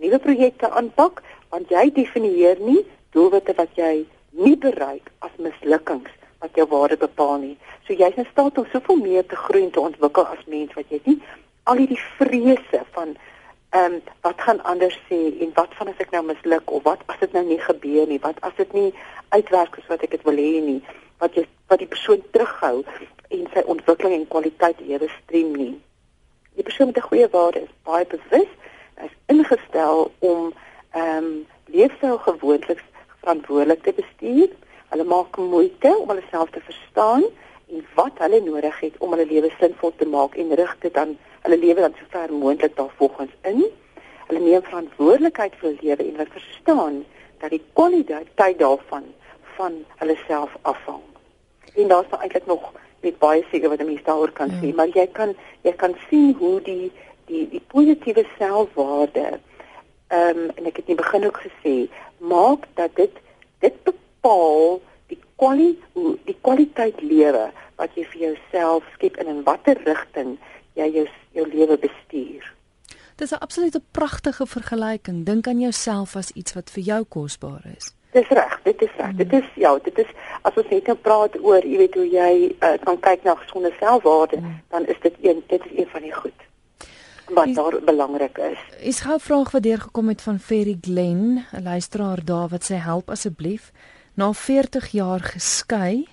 nuwe 0.00 0.18
projekte 0.18 0.70
aanpak, 0.70 1.22
want 1.50 1.68
jy 1.68 1.90
definieer 1.92 2.60
nie 2.60 2.86
doelwitte 3.12 3.54
wat 3.58 3.74
jy 3.74 4.06
nie 4.30 4.56
bereik 4.56 5.10
as 5.18 5.34
mislukkings 5.36 6.10
wat 6.40 6.56
jou 6.56 6.66
waarde 6.70 6.96
bepaal 6.96 7.38
nie. 7.38 7.56
So 7.86 7.92
jy's 7.92 8.16
in 8.16 8.28
staat 8.30 8.58
om 8.58 8.66
soveel 8.72 8.96
meer 8.96 9.26
te 9.26 9.36
groei 9.36 9.64
en 9.66 9.74
te 9.74 9.80
ontwikkel 9.80 10.26
as 10.26 10.46
mens 10.46 10.72
wat 10.78 10.88
jy 10.88 11.00
nie 11.04 11.18
al 11.68 11.82
hierdie 11.82 12.00
vrese 12.18 12.84
van 12.96 13.16
ehm 13.70 13.92
um, 13.94 14.00
wat 14.26 14.40
gaan 14.42 14.62
anders 14.66 14.96
sê 15.08 15.18
en 15.44 15.52
wat 15.54 15.74
van 15.78 15.92
as 15.92 16.00
ek 16.02 16.10
nou 16.10 16.22
misluk 16.26 16.70
of 16.74 16.82
wat 16.82 17.02
as 17.12 17.20
dit 17.20 17.34
nou 17.36 17.44
nie 17.46 17.58
gebeur 17.62 18.08
nie, 18.10 18.18
wat 18.24 18.40
as 18.46 18.56
dit 18.56 18.72
nie 18.74 18.88
uitwerk 19.28 19.76
soos 19.76 19.92
wat 19.92 20.02
ek 20.02 20.16
dit 20.16 20.24
wil 20.26 20.40
hê 20.42 20.62
nie, 20.64 20.80
wat 21.20 21.34
jy 21.36 21.46
wat 21.70 21.78
die 21.78 21.90
persoon 21.90 22.22
terughou 22.34 22.82
en 23.30 23.46
sy 23.54 23.62
ontwikkeling 23.74 24.16
en 24.16 24.28
kwaliteit 24.28 24.80
lewe 24.80 25.08
stream 25.20 25.52
nie. 25.54 25.74
Die 26.58 26.66
persoon 26.66 26.90
met 26.90 26.96
'n 26.96 27.08
goeie 27.08 27.28
waarde 27.30 27.60
is 27.62 27.74
baie 27.84 28.06
bewus, 28.06 28.50
is 29.04 29.14
ingestel 29.26 30.10
om 30.18 30.52
ehm 30.90 31.24
um, 31.24 31.46
leefstyl 31.66 32.18
gewoontes 32.18 32.82
verantwoordelik 33.20 33.82
te 33.82 33.92
bestuur. 33.92 34.48
Hulle 34.88 35.04
maak 35.04 35.36
moeite 35.36 35.96
om 35.96 36.08
hulle 36.08 36.24
self 36.30 36.50
te 36.50 36.60
verstaan 36.60 37.24
en 37.70 37.86
wat 37.94 38.18
hulle 38.18 38.40
nodig 38.40 38.80
het 38.80 38.98
om 38.98 39.12
hulle 39.14 39.26
lewe 39.26 39.50
sinvol 39.58 39.92
te 39.96 40.06
maak 40.06 40.34
en 40.34 40.54
rig 40.54 40.76
dit 40.80 40.94
dan 40.94 41.18
hulle 41.42 41.58
lewe 41.58 41.80
dan 41.80 41.94
so 41.98 42.04
ver 42.08 42.32
moontlik 42.32 42.76
daarvolgens 42.76 43.32
in. 43.42 43.64
Hulle 44.26 44.40
neem 44.40 44.62
verantwoordelikheid 44.62 45.54
vir 45.60 45.68
hulle 45.68 45.82
lewe 45.82 46.08
en 46.08 46.18
hulle 46.18 46.34
verstaan 46.38 47.04
dat 47.38 47.50
die 47.50 47.62
kwaliteit 47.72 48.58
daarvan 48.58 49.06
van 49.56 49.84
hulle 50.02 50.18
self 50.26 50.56
afhang. 50.62 51.09
En 51.74 51.88
daar's 51.88 52.08
nou 52.10 52.22
eintlik 52.22 52.46
nog 52.46 52.72
net 53.00 53.18
baie 53.18 53.44
seker 53.50 53.68
wat 53.68 53.80
'n 53.80 53.86
mens 53.86 54.02
daaroor 54.04 54.32
kan 54.32 54.50
sê, 54.50 54.66
ja. 54.66 54.74
maar 54.74 54.88
jy 54.88 55.06
kan 55.06 55.34
jy 55.62 55.72
kan 55.72 55.94
sien 56.08 56.34
hoe 56.38 56.60
die 56.62 56.92
die 57.24 57.48
die 57.48 57.62
positiewe 57.66 58.26
selfwaarde 58.38 59.40
ehm 60.08 60.38
um, 60.38 60.50
en 60.54 60.66
ek 60.66 60.76
het 60.76 60.88
in 60.88 60.96
die 60.96 61.02
begin 61.02 61.24
ook 61.24 61.40
gesê, 61.46 61.88
maak 62.18 62.66
dat 62.74 62.96
dit 62.96 63.12
dit 63.58 63.82
bepaal 63.84 64.80
die 65.06 65.18
kwaliteit 65.36 66.24
die 66.24 66.36
kwaliteit 66.40 67.00
lewe 67.00 67.50
wat 67.76 67.94
jy 67.94 68.04
vir 68.04 68.20
jouself 68.20 68.84
skep 68.94 69.16
en 69.16 69.26
in 69.26 69.42
watter 69.42 69.78
rigting 69.84 70.38
jy 70.74 70.90
jou 70.92 71.06
jou 71.32 71.46
lewe 71.48 71.78
bestuur. 71.78 72.54
Dis 73.16 73.32
'n 73.32 73.40
absolute 73.40 73.82
pragtige 73.90 74.46
vergelyking. 74.46 75.24
Dink 75.24 75.46
aan 75.46 75.60
jouself 75.60 76.16
as 76.16 76.30
iets 76.30 76.52
wat 76.52 76.70
vir 76.70 76.82
jou 76.82 77.04
kosbaar 77.04 77.64
is. 77.76 77.94
Dis 78.12 78.28
reg, 78.28 78.60
dit 78.62 78.82
is 78.82 78.92
reg. 78.96 79.12
Mm. 79.12 79.16
Dit 79.16 79.32
is 79.32 79.48
ja, 79.54 79.78
dit 79.84 79.98
is 79.98 80.12
as 80.42 80.54
ons 80.54 80.68
net 80.68 80.86
nou 80.86 80.96
praat 80.96 81.36
oor, 81.40 81.64
jy 81.64 81.76
weet 81.76 81.94
hoe 81.94 82.06
jy 82.08 82.32
uh, 82.58 82.76
kan 82.84 83.00
kyk 83.00 83.22
na 83.24 83.34
gesonde 83.34 83.72
selfwaarde, 83.78 84.40
mm. 84.40 84.60
dan 84.70 84.86
is 84.86 85.00
dit 85.00 85.14
een 85.22 85.42
dit 85.46 85.66
is 85.66 85.78
een 85.78 85.90
van 85.92 86.02
die 86.02 86.14
goed 86.14 86.48
wat 87.34 87.46
is, 87.46 87.54
daar 87.54 87.78
belangrik 87.84 88.38
is. 88.38 88.58
Is 88.78 89.00
gou 89.00 89.14
'n 89.14 89.20
vraag 89.20 89.50
wat 89.50 89.62
deurgekom 89.62 90.08
het 90.08 90.22
van 90.22 90.38
Ferry 90.38 90.78
Glen, 90.80 91.44
'n 91.52 91.62
luisteraar 91.62 92.24
daar 92.24 92.48
wat 92.48 92.70
sê 92.70 92.74
help 92.74 93.10
asseblief. 93.10 93.72
Na 94.14 94.32
40 94.32 94.88
jaar 94.88 95.20
geskei, 95.20 96.08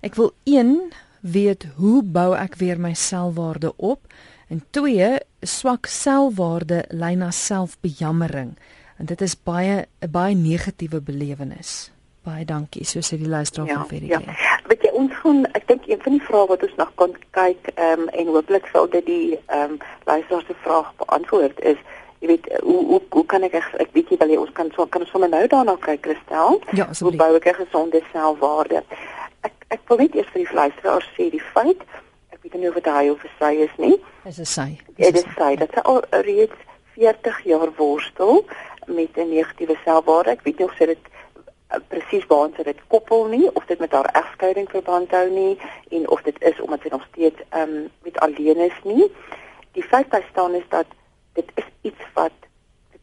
ek 0.00 0.14
wil 0.14 0.32
1 0.42 0.92
weet 1.20 1.66
hoe 1.76 2.02
bou 2.02 2.36
ek 2.36 2.54
weer 2.54 2.80
my 2.80 2.94
selfwaarde 2.94 3.76
op? 3.76 4.00
En 4.48 4.64
2 4.70 5.18
swak 5.40 5.86
selfwaarde 5.86 6.84
lei 6.88 7.14
na 7.14 7.30
selfbejammering. 7.30 8.58
En 8.98 9.06
dit 9.06 9.20
is 9.20 9.42
baie 9.42 9.86
'n 10.00 10.10
baie 10.10 10.34
negatiewe 10.34 11.00
belewenis. 11.00 11.92
Baie 12.22 12.44
dankie, 12.44 12.84
so 12.84 13.00
sê 13.00 13.18
die 13.18 13.28
luisteraar 13.28 13.66
ja, 13.66 13.74
van 13.74 13.88
Ferry. 13.88 14.06
Ja. 14.06 14.20
Weet 14.66 14.82
jy 14.82 14.90
ons 14.92 15.12
gaan 15.12 15.46
ek 15.52 15.66
dink 15.68 15.86
een 15.86 16.00
van 16.02 16.12
die 16.12 16.22
vrae 16.22 16.46
wat 16.46 16.62
ons 16.62 16.76
nog 16.76 16.92
kan 16.94 17.16
kyk 17.30 17.68
ehm 17.74 18.00
um, 18.00 18.08
en 18.08 18.26
hooplik 18.26 18.66
sal 18.72 18.88
dit 18.88 19.06
die 19.06 19.38
ehm 19.46 19.70
um, 19.70 19.78
luisteraar 20.04 20.44
se 20.46 20.54
vraag 20.62 20.94
beantwoord 20.96 21.60
is 21.60 21.76
jy 22.18 22.26
weet 22.26 22.46
hoe 22.62 22.84
hoe 22.86 23.02
hoe 23.10 23.26
kan 23.26 23.42
ek 23.42 23.54
ek 23.54 23.90
weet 23.92 24.08
jy 24.08 24.16
wel 24.16 24.28
jy 24.28 24.36
ons 24.36 24.52
kan 24.52 24.70
so 24.76 24.86
kan 24.86 25.00
ons 25.00 25.10
sommer 25.10 25.28
nou 25.28 25.46
daarna 25.46 25.76
kyk 25.80 26.02
Christel. 26.02 26.60
Ja, 26.72 26.88
hoe 27.00 27.16
bou 27.16 27.34
ek 27.36 27.46
'n 27.46 27.54
gesonde 27.64 28.02
selfwaarde? 28.12 28.82
ek 29.44 29.66
ek 29.68 29.88
wil 29.88 30.00
net 30.04 30.14
eers 30.16 30.30
vir 30.34 30.44
die 30.44 30.56
luisteraars 30.56 31.08
sê 31.16 31.30
die 31.32 31.42
feit 31.52 31.82
ek 32.32 32.40
weet 32.42 32.56
nie 32.60 32.70
of 32.70 32.78
dit 32.78 32.92
hy 32.96 33.08
of 33.12 33.26
sy 33.38 33.52
is 33.66 33.74
nie. 33.78 33.96
Is 34.28 34.40
dit 34.40 34.48
sy? 34.48 34.68
Dit 34.96 35.20
is 35.20 35.28
sy. 35.36 35.50
Dit 35.60 35.76
is 35.76 35.84
al 35.84 36.00
reeds 36.26 36.60
40 36.96 37.40
jaar 37.50 37.72
worstel 37.78 38.44
met 38.86 39.16
'n 39.16 39.28
negatiewe 39.28 39.76
selfwaarde. 39.84 40.30
Ek 40.30 40.42
weet 40.42 40.58
nie 40.58 40.66
of 40.66 40.76
sy 40.76 40.86
dit 40.86 41.04
uh, 41.72 41.78
presies 41.88 42.26
waaraan 42.26 42.54
sy 42.56 42.62
dit 42.62 42.80
koppel 42.86 43.26
nie 43.26 43.54
of 43.54 43.66
dit 43.66 43.78
met 43.78 43.92
haar 43.92 44.10
egskeiding 44.12 44.68
verband 44.70 45.10
hou 45.10 45.28
nie 45.30 45.58
en 45.90 46.08
of 46.08 46.22
dit 46.22 46.42
is 46.42 46.60
omdat 46.60 46.80
sy 46.82 46.88
nog 46.88 47.06
steeds 47.12 47.40
ehm 47.48 47.62
um, 47.76 47.90
met 48.02 48.18
alleen 48.18 48.60
is 48.60 48.78
nie. 48.84 49.10
Die 49.72 49.82
feit 49.82 50.08
by 50.08 50.22
staan 50.30 50.54
is 50.54 50.68
dat 50.68 50.86
dit 51.32 51.50
is 51.54 51.68
iets 51.82 52.04
wat 52.14 52.36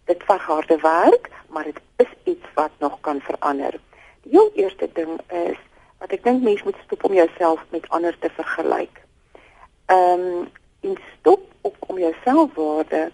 dit 0.05 0.23
vir 0.23 0.39
harde 0.39 0.77
werk, 0.77 1.29
maar 1.49 1.63
dit 1.63 1.79
is 1.95 2.11
iets 2.23 2.47
wat 2.55 2.71
nog 2.79 2.99
kan 3.01 3.21
verander. 3.21 3.79
Die 4.23 4.31
heel 4.31 4.51
eerste 4.55 4.89
ding 4.93 5.19
is 5.27 5.59
wat 5.99 6.11
ek 6.11 6.23
dink 6.23 6.43
mense 6.43 6.63
moet 6.63 6.79
stop 6.85 7.03
om 7.03 7.13
jouself 7.13 7.63
met 7.69 7.89
ander 7.89 8.17
te 8.19 8.29
vergelyk. 8.29 9.01
Ehm 9.85 10.25
um, 10.25 10.49
en 10.81 10.97
stop 11.19 11.41
ook 11.61 11.75
om 11.87 11.99
jou 11.99 12.13
selfwaarde 12.23 13.11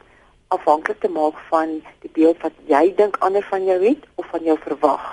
afhanklik 0.47 0.99
te 0.99 1.09
maak 1.09 1.37
van 1.49 1.77
die 2.03 2.11
beeld 2.13 2.41
wat 2.41 2.53
jy 2.71 2.93
dink 2.95 3.17
ander 3.25 3.43
van 3.49 3.65
jou 3.65 3.77
het 3.83 4.05
of 4.15 4.29
van 4.33 4.43
jou 4.43 4.57
verwag. 4.63 5.05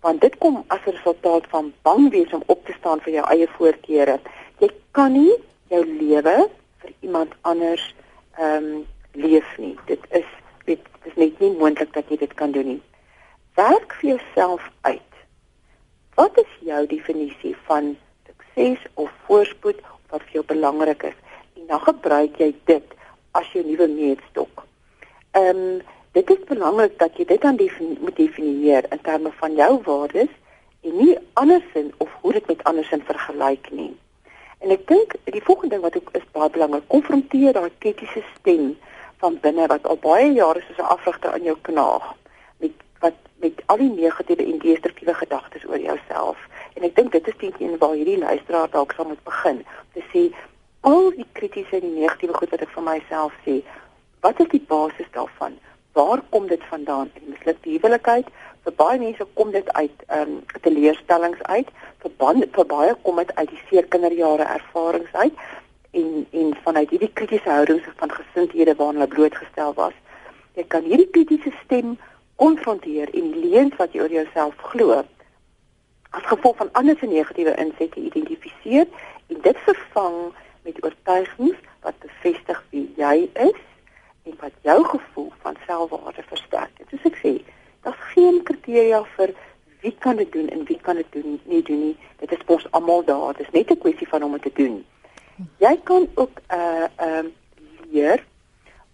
Want 0.00 0.20
dit 0.20 0.38
kom 0.38 0.64
as 0.66 0.80
'n 0.86 0.96
resultaat 0.96 1.46
van 1.54 1.72
bang 1.82 2.10
wees 2.10 2.32
om 2.32 2.42
op 2.46 2.66
te 2.66 2.74
staan 2.78 3.00
vir 3.00 3.12
jou 3.12 3.26
eie 3.26 3.48
voorkeure. 3.48 4.20
Jy 4.58 4.70
kan 4.90 5.12
nie 5.12 5.34
jou 5.68 5.84
lewe 5.84 6.48
vir 6.78 6.92
iemand 7.00 7.32
anders 7.40 7.94
ehm 8.38 8.64
um, 8.64 8.86
leef 9.12 9.58
nie. 9.58 9.76
Dit 9.86 10.00
is 10.10 10.28
dit 10.64 10.80
is 11.04 11.14
net 11.14 11.40
nie 11.40 11.56
moontlik 11.56 11.92
dat 11.92 12.04
jy 12.08 12.16
dit 12.16 12.34
kan 12.34 12.52
doen 12.52 12.66
nie. 12.66 12.82
Werk 13.54 13.92
vir 14.00 14.10
jouself 14.10 14.70
uit 14.80 15.08
Wat 16.18 16.38
is 16.38 16.54
jou 16.66 16.80
definisie 16.90 17.52
van 17.68 17.92
sukses 18.26 18.86
of 18.98 19.10
voorspoed 19.26 19.78
wat 20.10 20.24
vir 20.26 20.40
jou 20.40 20.42
belangrik 20.50 21.04
is? 21.12 21.18
En 21.54 21.68
dan 21.70 21.84
gebruik 21.84 22.40
jy 22.42 22.48
dit 22.66 22.96
as 23.38 23.52
jou 23.54 23.62
nuwe 23.62 23.86
meetstok. 23.92 24.64
Ehm 25.38 25.56
um, 25.56 25.80
dit 26.12 26.30
is 26.30 26.44
belangrik 26.44 26.98
dat 26.98 27.16
jy 27.16 27.24
dit 27.24 27.40
dan 27.40 27.56
defini 27.56 27.96
moet 28.00 28.16
definieer 28.16 28.86
in 28.90 29.00
terme 29.06 29.30
van 29.40 29.54
jou 29.54 29.80
waardes 29.84 30.32
en 30.80 30.96
nie 30.96 31.18
andersin 31.32 31.92
of 31.98 32.08
hoe 32.20 32.32
dit 32.32 32.46
met 32.46 32.64
andersin 32.64 33.02
vergelyk 33.06 33.70
nie. 33.70 33.92
En 34.58 34.74
ek 34.74 34.86
dink 34.88 35.14
die 35.24 35.42
volgende 35.42 35.76
ding 35.76 35.84
wat 35.84 35.96
ook 35.96 36.10
is 36.18 36.26
baie 36.34 36.50
belangrik, 36.50 36.88
konfronteer 36.94 37.54
daai 37.54 37.70
kritiese 37.78 38.24
stem 38.34 38.72
van 39.22 39.38
binne 39.44 39.68
wat 39.70 39.86
al 39.86 40.00
baie 40.02 40.32
jare 40.32 40.64
soos 40.66 40.82
'n 40.82 40.92
afrigter 40.96 41.30
aan 41.32 41.46
jou 41.50 41.56
knaag 41.70 42.10
met 42.58 42.74
wat 43.04 43.22
met 43.44 43.62
al 43.66 43.76
die 43.76 43.90
negatiewe 43.94 44.42
en 44.42 44.58
destruktiewe 44.58 45.14
gedagtes 45.14 45.66
oor 45.66 45.78
jouself. 45.78 46.38
En 46.74 46.82
ek 46.82 46.96
dink 46.96 47.12
dit 47.12 47.28
is 47.28 47.38
die 47.38 47.54
een 47.58 47.78
waar 47.78 47.94
hierdie 47.94 48.18
luisteraar 48.18 48.70
dalk 48.70 48.92
sal 48.92 49.04
moet 49.04 49.24
begin. 49.24 49.64
Te 49.92 50.02
sê 50.10 50.30
al 50.80 51.10
die 51.10 51.26
kritiese 51.32 51.78
en 51.78 51.94
negatiewe 51.94 52.34
goed 52.34 52.50
wat 52.50 52.60
ek 52.60 52.74
van 52.74 52.84
myself 52.84 53.32
sê, 53.46 53.62
wat 54.20 54.40
is 54.40 54.50
die 54.54 54.64
basis 54.68 55.06
daarvan? 55.12 55.58
Waar 55.92 56.20
kom 56.30 56.46
dit 56.46 56.64
vandaan? 56.70 57.10
En 57.14 57.32
mislukte 57.32 57.70
huwelikheid, 57.70 58.26
vir 58.64 58.74
baie 58.76 58.98
mense 58.98 59.26
kom 59.34 59.50
dit 59.54 59.72
uit 59.72 60.02
ehm 60.06 60.34
um, 60.34 60.42
teleurstellings 60.62 61.42
uit, 61.42 61.70
vir 62.02 62.12
baie 62.22 62.48
vir 62.56 62.68
baie 62.74 62.94
kom 63.02 63.16
dit 63.22 63.34
uit 63.34 63.48
die 63.54 63.62
seer 63.68 63.86
kinderjare 63.94 64.46
ervarings 64.58 65.12
uit 65.12 65.34
en 65.90 66.26
en 66.30 66.56
vanuit 66.64 66.90
hierdie 66.90 67.12
kritiese 67.20 67.50
houdings 67.50 67.86
van 68.02 68.12
gesindhede 68.12 68.74
waarna 68.80 69.00
hulle 69.00 69.14
blootgestel 69.14 69.74
was. 69.74 69.94
Jy 70.54 70.64
kan 70.74 70.84
hierdie 70.84 71.10
kritiese 71.14 71.52
stem 71.64 71.96
konfronteer 72.36 73.10
en 73.14 73.32
die 73.32 73.48
leuns 73.54 73.76
wat 73.78 73.94
jy 73.94 74.04
oor 74.04 74.18
jouself 74.20 74.54
glo 74.72 75.04
as 76.10 76.24
gevolg 76.24 76.56
van 76.56 76.72
ander 76.72 76.96
se 77.00 77.06
negatiewe 77.06 77.54
insette 77.60 78.00
identifiseer 78.00 78.86
en 79.28 79.40
dit 79.42 79.58
vervang 79.64 80.20
met 80.64 80.84
oortuigings 80.84 81.58
wat 81.86 81.98
bevestig 82.04 82.62
wie 82.70 82.86
jy 82.96 83.16
is 83.48 83.58
wat 84.40 84.52
jou 84.62 84.84
gevoel 84.84 85.32
van 85.42 85.56
selfwaarde 85.66 86.22
versterk. 86.22 86.70
Dit 86.78 86.92
is 86.92 87.10
ek 87.10 87.18
sê, 87.22 87.32
daar's 87.82 88.04
geen 88.14 88.42
kriteria 88.42 89.02
vir 89.16 89.34
wie 89.80 89.94
kan 89.98 90.16
dit 90.16 90.32
doen 90.32 90.48
en 90.48 90.64
wie 90.64 90.78
kan 90.82 90.96
dit 90.96 91.06
doen 91.10 91.40
nie 91.44 91.62
doen 91.62 91.80
nie. 91.80 91.96
Dit 92.18 92.32
is 92.32 92.44
ons 92.46 92.70
almal 92.70 93.04
daar. 93.04 93.34
Dit 93.36 93.46
is 93.46 93.52
net 93.52 93.70
'n 93.70 93.78
kwessie 93.78 94.08
van 94.08 94.22
om 94.22 94.32
dit 94.32 94.42
te 94.42 94.54
doen. 94.54 94.84
Jy 95.58 95.80
kan 95.84 96.08
ook 96.14 96.40
'n 96.48 96.54
uh, 96.54 96.86
'n 96.98 97.26
uh, 97.26 97.30
leer 97.90 98.24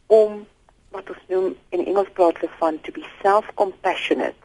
om 0.07 0.46
wat 0.90 1.11
ons 1.11 1.24
noem 1.28 1.57
in 1.68 1.87
Engels 1.87 2.12
praat 2.12 2.38
hulle 2.38 2.52
van 2.59 2.80
to 2.80 2.92
be 2.92 3.04
self-compassionate 3.22 4.40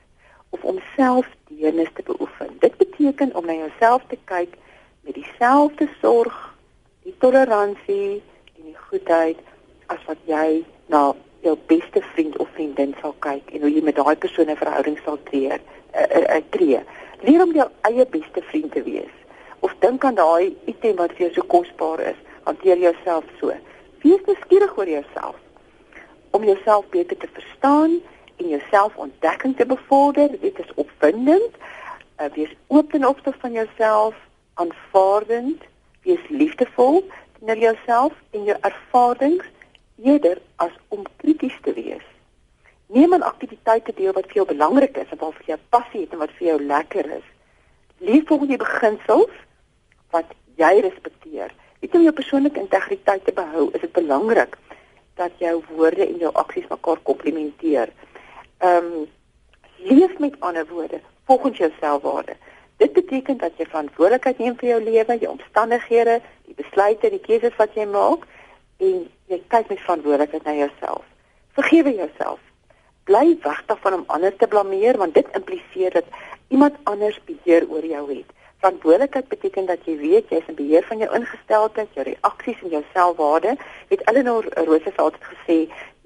of 0.49 0.63
om 0.63 0.79
selfdeernis 0.95 1.89
te 1.93 2.03
beoefen. 2.03 2.55
Dit 2.59 2.77
beteken 2.77 3.35
om 3.35 3.45
na 3.45 3.53
jouself 3.53 4.03
te 4.07 4.17
kyk 4.23 4.55
met 5.01 5.13
dieselfde 5.13 5.89
sorg, 6.01 6.55
die 7.03 7.15
toleransie 7.17 8.21
en 8.57 8.63
die 8.63 8.77
goedheid 8.89 9.38
as 9.85 10.01
wat 10.05 10.17
jy 10.25 10.65
na 10.89 11.13
jou 11.45 11.56
beste 11.69 12.02
vriend 12.13 12.38
of 12.38 12.49
vriendin 12.54 12.95
sal 13.02 13.13
kyk 13.25 13.54
en 13.54 13.62
hoe 13.63 13.71
jy 13.71 13.84
met 13.86 13.95
daai 13.95 14.15
persoon 14.15 14.49
'n 14.49 14.62
verhouding 14.63 14.97
sal 15.06 15.19
tree. 15.30 15.60
uh, 15.95 16.21
uh, 16.36 16.41
tree. 16.49 16.80
Leer 17.21 17.41
om 17.41 17.54
jou 17.54 17.67
eie 17.82 18.06
beste 18.06 18.41
vriend 18.52 18.71
te 18.71 18.84
wees. 18.84 19.13
Of 19.60 19.75
dink 19.80 20.04
aan 20.06 20.15
daai 20.15 20.56
item 20.65 20.95
wat 20.95 21.15
vir 21.17 21.28
jou 21.28 21.34
so 21.34 21.47
kosbaar 21.47 21.99
is. 22.12 22.19
Hanteer 22.43 22.78
jouself 22.78 23.23
so. 23.39 23.54
Wees 24.04 24.21
nuuskierig 24.25 24.78
oor 24.78 24.89
jouself. 24.89 25.36
Om 26.32 26.43
jouself 26.43 26.86
beter 26.89 27.17
te 27.17 27.28
verstaan 27.34 27.99
en 28.38 28.47
jouself 28.47 28.95
ontdekking 28.95 29.58
te 29.58 29.65
bevorder, 29.65 30.30
dit 30.41 30.60
is 30.60 30.73
opwindend. 30.75 31.58
Uh, 32.21 32.30
wees 32.36 32.56
oop 32.67 32.91
ten 32.91 33.08
opsigte 33.08 33.39
van 33.39 33.52
jouself, 33.52 34.15
aanvaardend, 34.54 35.63
wees 36.04 36.30
liefdevol 36.30 37.04
teenoor 37.39 37.58
jouself 37.58 38.13
en 38.32 38.43
jou 38.43 38.58
ervarings 38.62 39.45
eerder 40.03 40.41
as 40.55 40.71
om 40.88 41.03
krities 41.17 41.57
te 41.62 41.73
wees. 41.73 42.05
Neem 42.88 43.13
aan 43.13 43.25
aktiwiteite 43.25 43.93
deel 43.95 44.13
wat 44.17 44.25
vir 44.31 44.41
jou 44.41 44.47
belangrik 44.49 44.97
is 44.97 45.12
wat 45.12 45.35
vir 45.41 45.53
jou 45.53 45.59
passie 45.69 46.01
het 46.05 46.15
en 46.15 46.23
wat 46.23 46.33
vir 46.38 46.47
jou 46.47 46.57
lekker 46.63 47.12
is. 47.19 47.27
Leef 47.97 48.27
volgens 48.27 48.49
die 48.49 48.62
beginsels 48.62 49.35
wat 50.15 50.31
jy 50.57 50.71
respekteer. 50.85 51.53
Net 51.79 51.95
om 51.95 52.03
jou 52.03 52.13
persoonlike 52.15 52.59
integriteit 52.59 53.25
te 53.25 53.35
behou, 53.35 53.69
is 53.73 53.81
dit 53.81 53.93
belangrik 53.93 54.57
dat 55.19 55.35
jou 55.39 55.59
woorde 55.69 56.07
en 56.07 56.17
jou 56.17 56.31
aksies 56.33 56.67
mekaar 56.71 56.99
komplementeer. 57.03 57.93
Ehm 58.59 58.91
um, 58.91 59.07
leef 59.79 60.17
met 60.19 60.35
ander 60.43 60.65
woorde 60.67 60.99
volgens 61.25 61.57
jou 61.57 61.71
selfwaarde. 61.79 62.35
Dit 62.77 62.93
beteken 62.93 63.38
dat 63.38 63.51
jy 63.57 63.65
verantwoordelikheid 63.65 64.38
neem 64.39 64.55
vir 64.59 64.69
jou 64.69 64.79
lewe, 64.83 65.15
jou 65.19 65.31
omstandighede, 65.31 66.19
die 66.47 66.55
besluite, 66.55 67.09
die 67.09 67.21
keuses 67.23 67.55
wat 67.55 67.75
jy 67.75 67.85
maak 67.85 68.25
en 68.77 69.07
jy 69.29 69.39
kyk 69.53 69.69
met 69.69 69.81
verantwoordelikheid 69.85 70.43
na 70.43 70.53
jouself. 70.57 71.05
Vergewe 71.57 71.93
jouself. 71.93 72.39
Bly 73.09 73.37
weg 73.43 73.61
daarvan 73.69 73.99
om 73.99 74.03
ander 74.07 74.35
te 74.35 74.47
blameer 74.47 74.97
want 74.97 75.13
dit 75.13 75.27
impliseer 75.37 75.93
dat 75.93 76.05
iemand 76.47 76.77
anders 76.83 77.19
beheer 77.25 77.67
oor 77.69 77.85
jou 77.85 78.03
het. 78.09 78.33
Verantwoordelikheid 78.59 79.27
beteken 79.27 79.65
dat 79.65 79.85
jy 79.85 79.95
weet 79.97 80.31
jy 80.33 80.41
is 80.41 80.49
in 80.51 80.57
beheer 80.57 80.85
van 80.87 81.03
jou 81.03 81.09
ingesteldheid, 81.15 81.93
jou 81.93 82.05
reaksies 82.07 82.63
en 82.65 82.73
jou 82.75 82.83
selfwaarde. 82.93 83.55
Het 83.93 84.01
Eleanor 84.09 84.49
Roosevelt 84.65 85.15
het 85.19 85.29
gesê, 85.33 85.59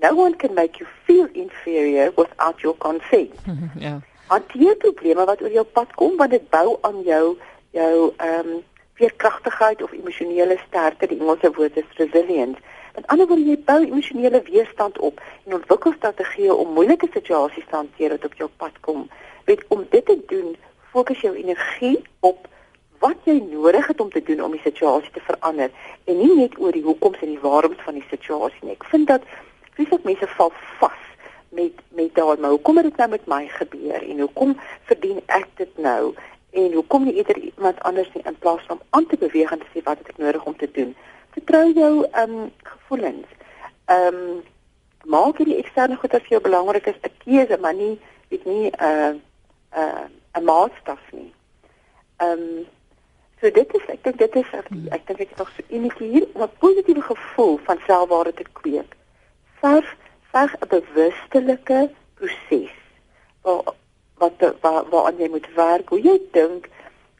"No 0.04 0.16
one 0.16 0.36
can 0.36 0.54
make 0.54 0.78
you 0.78 0.90
feel 1.04 1.28
inferior 1.32 2.12
without 2.16 2.62
your 2.62 2.78
consent." 2.78 3.34
Ja. 3.86 4.00
Hanteer 4.28 4.76
probleme 4.76 5.26
wat 5.26 5.42
oor 5.42 5.52
jou 5.52 5.66
pad 5.66 5.96
kom 5.96 6.18
want 6.18 6.32
dit 6.32 6.50
bou 6.50 6.78
aan 6.82 7.02
jou 7.02 7.38
jou 7.72 8.14
ehm 8.18 8.48
um, 8.48 8.64
veerkragtigheid 8.94 9.84
of 9.84 9.92
emosionele 9.92 10.58
sterkte, 10.68 11.08
die 11.08 11.20
Engelse 11.20 11.52
woord 11.56 11.78
is 11.78 11.98
resilience. 11.98 12.60
Met 12.94 13.08
ander 13.08 13.28
woorde, 13.28 13.46
jy 13.46 13.58
bou 13.66 13.80
emosionele 13.82 14.42
weerstand 14.46 15.00
op 15.00 15.22
en 15.46 15.58
ontwikkel 15.58 15.96
strategieë 15.98 16.54
om 16.54 16.74
moeilike 16.78 17.08
situasies 17.14 17.66
te 17.70 17.76
hanteer 17.76 18.16
wat 18.16 18.26
op 18.30 18.34
jou 18.42 18.50
pad 18.62 18.80
kom. 18.86 19.08
Weet 19.50 19.64
om 19.74 19.86
dit 19.90 20.06
te 20.06 20.18
doen, 20.28 20.56
fokus 20.92 21.22
jou 21.26 21.34
energie 21.36 21.98
op 22.20 22.48
wat 23.04 23.26
jy 23.28 23.40
nodig 23.50 23.88
het 23.88 24.02
om 24.02 24.12
te 24.12 24.22
doen 24.24 24.44
om 24.44 24.54
die 24.56 24.64
situasie 24.64 25.12
te 25.12 25.24
verander 25.26 25.72
en 26.06 26.20
nie 26.20 26.36
net 26.38 26.54
oor 26.60 26.72
die 26.72 26.86
hoekoms 26.86 27.24
en 27.26 27.34
die 27.34 27.42
waaroms 27.42 27.82
van 27.84 27.98
die 27.98 28.06
situasie 28.10 28.62
nie. 28.62 28.78
Ek 28.78 28.86
vind 28.92 29.10
dat 29.10 29.26
baie 29.78 30.00
mense 30.06 30.30
val 30.38 30.54
vas 30.80 31.02
met 31.58 31.82
met 31.98 32.14
daai 32.16 32.38
maar 32.38 32.54
hoekom 32.54 32.78
het 32.78 32.88
dit 32.92 33.02
nou 33.02 33.10
met 33.10 33.26
my 33.34 33.42
gebeur 33.58 34.06
en 34.06 34.22
hoekom 34.26 34.54
verdien 34.90 35.20
ek 35.40 35.50
dit 35.58 35.82
nou 35.88 36.14
en 36.62 36.78
hoekom 36.78 37.10
nie 37.10 37.16
eerder 37.18 37.38
iemand 37.38 37.82
anders 37.90 38.14
nie 38.14 38.24
in 38.30 38.38
plaas 38.46 38.64
van 38.70 38.80
aan 38.90 39.10
te 39.10 39.18
beweeg 39.18 39.52
en 39.52 39.60
te 39.60 39.70
sê 39.74 39.84
wat 39.84 39.98
het 39.98 40.14
ek 40.14 40.22
nodig 40.22 40.46
om 40.46 40.58
te 40.58 40.70
doen. 40.72 40.96
Vertrou 41.34 41.74
jou 41.74 41.94
ehm 42.12 42.36
um, 42.40 42.52
gevoelens. 42.64 43.28
Ehm 43.86 44.16
um, 44.16 44.44
maak 45.04 45.38
hierdie 45.38 45.60
eksterne 45.60 45.98
goed 46.00 46.14
as 46.16 46.28
jou 46.32 46.42
belangrik 46.42 46.86
is 46.88 47.00
'n 47.02 47.16
keuse 47.24 47.58
maar 47.60 47.74
nie 47.74 48.00
weet 48.30 48.46
nie 48.46 48.70
'n 48.70 48.76
uh, 48.80 49.14
'n 49.14 49.22
uh, 49.78 50.06
'n 50.40 50.44
maatstaf 50.44 51.02
nie. 51.12 51.34
Ehm 52.18 52.32
um, 52.32 52.66
so 53.42 53.52
dit 53.52 53.74
is 53.74 53.86
ek 53.88 54.04
dink 54.04 54.18
dit 54.18 54.36
is 54.36 54.54
ek 54.54 54.70
dink 55.08 55.20
ek 55.20 55.30
het 55.30 55.38
nog 55.38 55.52
so 55.56 55.64
enetjie 55.68 56.10
hier 56.10 56.28
'n 56.36 56.50
positiewe 56.60 57.02
gevoel 57.02 57.58
van 57.58 57.78
selfwaarde 57.86 58.34
te 58.34 58.46
kweek. 58.52 58.96
Verf 59.60 59.96
verg 60.32 60.56
'n 60.60 60.68
bewustelike 60.68 61.90
proses 62.14 62.76
waar 63.42 63.64
wat 64.18 64.56
waar 64.62 64.84
waaraan 64.90 65.18
jy 65.18 65.30
moet 65.30 65.54
werk, 65.56 65.90
hoe 65.90 66.02
jy 66.02 66.22
dink 66.32 66.70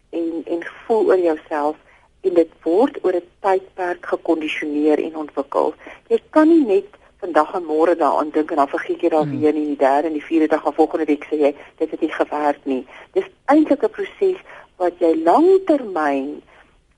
en 0.10 0.42
en 0.46 0.62
voel 0.86 1.06
oor 1.06 1.20
jouself 1.20 1.76
en 2.24 2.34
dit 2.34 2.52
word 2.64 2.98
oor 3.04 3.16
'n 3.16 3.30
tydperk 3.46 4.06
gekondisioneer 4.06 5.00
en 5.04 5.18
ontwikkel. 5.24 5.74
Jy 6.08 6.20
kan 6.30 6.48
nie 6.48 6.66
net 6.66 6.90
vandag 7.24 7.54
en 7.54 7.64
môre 7.64 7.96
daaraan 7.96 8.32
dink 8.32 8.52
en 8.52 8.60
dan 8.62 8.68
vergeet 8.68 9.02
jy 9.02 9.10
daar 9.10 9.28
hmm. 9.28 9.40
weer 9.40 9.54
nie 9.54 9.68
die 9.68 9.80
derde 9.80 10.08
en 10.08 10.18
die 10.18 10.28
vierde 10.30 10.48
dag 10.48 10.64
van 10.64 10.74
volgende 10.74 11.06
week 11.06 11.28
sê 11.30 11.40
jy 11.40 11.52
dit 11.78 11.92
het 11.92 12.02
nie 12.02 12.12
gewerk 12.12 12.66
nie. 12.66 12.84
Dis 13.14 13.30
eintlik 13.46 13.84
'n 13.84 13.96
proses 13.98 14.40
wat 14.78 15.00
jy 15.00 15.14
langtermyn 15.24 16.42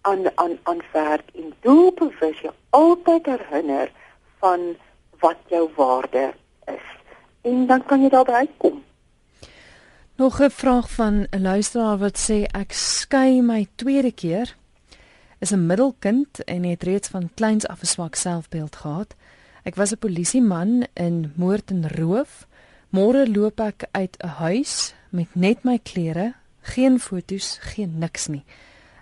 aan 0.02 0.26
aan 0.36 0.58
aan 0.64 0.82
werk 0.94 1.30
en 1.36 1.54
doelbewus 1.62 2.42
jou 2.42 2.54
altyd 2.70 3.26
herinner 3.26 3.92
van 4.40 4.76
wat 5.20 5.38
jou 5.48 5.70
waarde 5.76 6.34
is. 6.66 6.88
En 7.42 7.66
dan 7.68 7.86
kan 7.86 8.02
jy 8.02 8.10
daarby 8.10 8.32
uitkom. 8.32 8.84
Nog 10.18 10.40
'n 10.42 10.50
vraag 10.50 10.90
van 10.90 11.28
'n 11.32 11.42
luisteraar 11.42 11.98
wat 11.98 12.18
sê 12.18 12.46
ek 12.52 12.72
skei 12.72 13.42
my 13.42 13.68
tweede 13.76 14.12
keer. 14.12 14.56
Is 15.40 15.52
'n 15.52 15.66
middelkind 15.66 16.44
en 16.44 16.64
het 16.64 16.84
reeds 16.84 17.08
van 17.08 17.30
kleins 17.34 17.68
af 17.68 17.82
'n 17.82 17.86
swak 17.86 18.16
selfbeeld 18.16 18.76
gehad. 18.76 19.16
Ek 19.64 19.76
was 19.76 19.92
'n 19.92 19.98
polisieman 19.98 20.86
in 20.94 21.32
moord 21.36 21.72
en 21.72 21.90
roof. 21.90 22.48
Môre 22.90 23.32
loop 23.32 23.60
ek 23.60 23.84
uit 23.92 24.18
'n 24.24 24.28
huis 24.28 24.94
met 25.10 25.28
net 25.36 25.64
my 25.64 25.80
klere, 25.84 26.34
geen 26.62 27.00
fotos, 27.00 27.58
geen 27.62 27.98
niks 27.98 28.28
nie. 28.28 28.44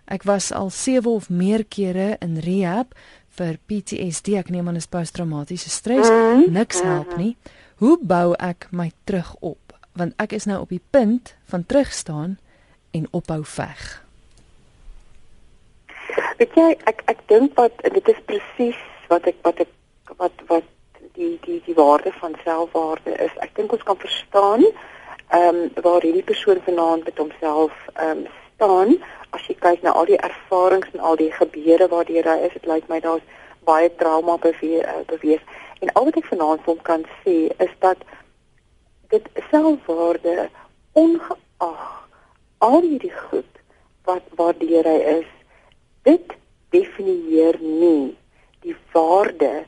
Ek 0.06 0.24
was 0.24 0.52
al 0.52 0.70
7 0.70 1.12
of 1.12 1.30
meer 1.30 1.66
kere 1.66 2.16
in 2.20 2.38
rehab 2.38 2.96
vir 3.28 3.58
PTSD, 3.66 4.28
ek 4.28 4.50
neem 4.50 4.68
aan 4.68 4.76
is 4.76 4.86
posttraumatiese 4.86 5.70
stres. 5.70 6.08
Niks 6.48 6.82
help 6.82 7.18
nie. 7.18 7.38
Hoe 7.76 7.98
bou 8.02 8.34
ek 8.34 8.68
my 8.72 8.92
terug 9.04 9.36
op? 9.40 9.64
want 9.94 10.14
ek 10.22 10.34
is 10.34 10.48
nou 10.50 10.60
op 10.64 10.72
die 10.74 10.82
punt 10.90 11.36
van 11.50 11.66
terugstaan 11.66 12.38
en 12.92 13.08
ophou 13.12 13.42
veg. 13.46 14.02
Weet 16.44 16.58
jy, 16.60 16.72
ek 16.92 17.06
ek 17.08 17.20
dink 17.32 17.54
wat 17.56 17.78
dit 17.88 18.10
is 18.12 18.18
presies 18.28 18.80
wat 19.08 19.28
ek 19.32 19.38
wat 19.48 19.62
ek 19.64 20.10
wat 20.20 20.42
wat 20.50 20.66
die 21.16 21.38
die 21.46 21.62
die 21.64 21.76
waarde 21.78 22.12
van 22.20 22.34
selfwaarde 22.44 23.14
is. 23.26 23.36
Ek 23.46 23.54
dink 23.56 23.72
ons 23.72 23.84
kan 23.88 23.96
verstaan 24.02 24.66
ehm 24.68 25.46
um, 25.48 25.62
waar 25.86 26.04
hierdie 26.04 26.26
persoon 26.28 26.60
vanaand 26.66 27.08
met 27.08 27.22
homself 27.22 27.78
ehm 27.94 28.26
um, 28.26 28.26
staan 28.56 28.92
as 29.38 29.46
jy 29.48 29.56
kyk 29.66 29.86
na 29.86 29.94
al 30.00 30.10
die 30.10 30.20
ervarings 30.30 30.90
en 30.92 31.06
al 31.12 31.16
die 31.22 31.30
gebeure 31.38 31.88
waardeur 31.94 32.28
hy 32.32 32.36
is. 32.50 32.58
Dit 32.58 32.68
lyk 32.72 32.90
my 32.92 33.00
daar's 33.06 33.24
baie 33.70 33.88
trauma 34.02 34.36
beweeg 34.48 34.84
uh, 34.84 35.06
beweeg. 35.14 35.46
En 35.80 35.94
al 35.94 36.10
wat 36.10 36.20
ek 36.24 36.28
vanaand 36.34 36.66
vir 36.66 36.74
hom 36.74 36.82
kan 36.90 37.06
sê 37.22 37.38
is 37.68 37.78
dat 37.86 38.04
dit 39.16 39.32
selfwaarde 39.48 40.50
ongeag 41.06 41.88
al 42.68 42.78
hierdie 42.90 43.16
goed 43.30 43.64
wat 44.12 44.28
waardeur 44.44 44.92
hy 44.92 45.00
is 45.14 45.32
dit 46.08 46.36
definieer 46.76 47.60
nie 47.62 48.16
die 48.66 48.76
waarde 48.94 49.64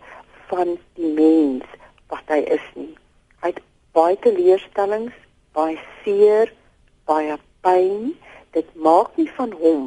van 0.49 0.77
die 0.99 1.11
mens 1.13 1.65
wat 2.11 2.23
hy 2.31 2.41
is 2.57 2.65
nie. 2.75 2.93
Hy 3.41 3.51
het 3.53 3.61
baie 3.95 4.17
teleurstellings 4.23 5.15
baie 5.55 5.79
seer 6.03 6.51
baie 7.07 7.37
pyn 7.65 8.13
dit 8.55 8.67
maak 8.87 9.15
nie 9.19 9.29
van 9.37 9.51
hom 9.61 9.85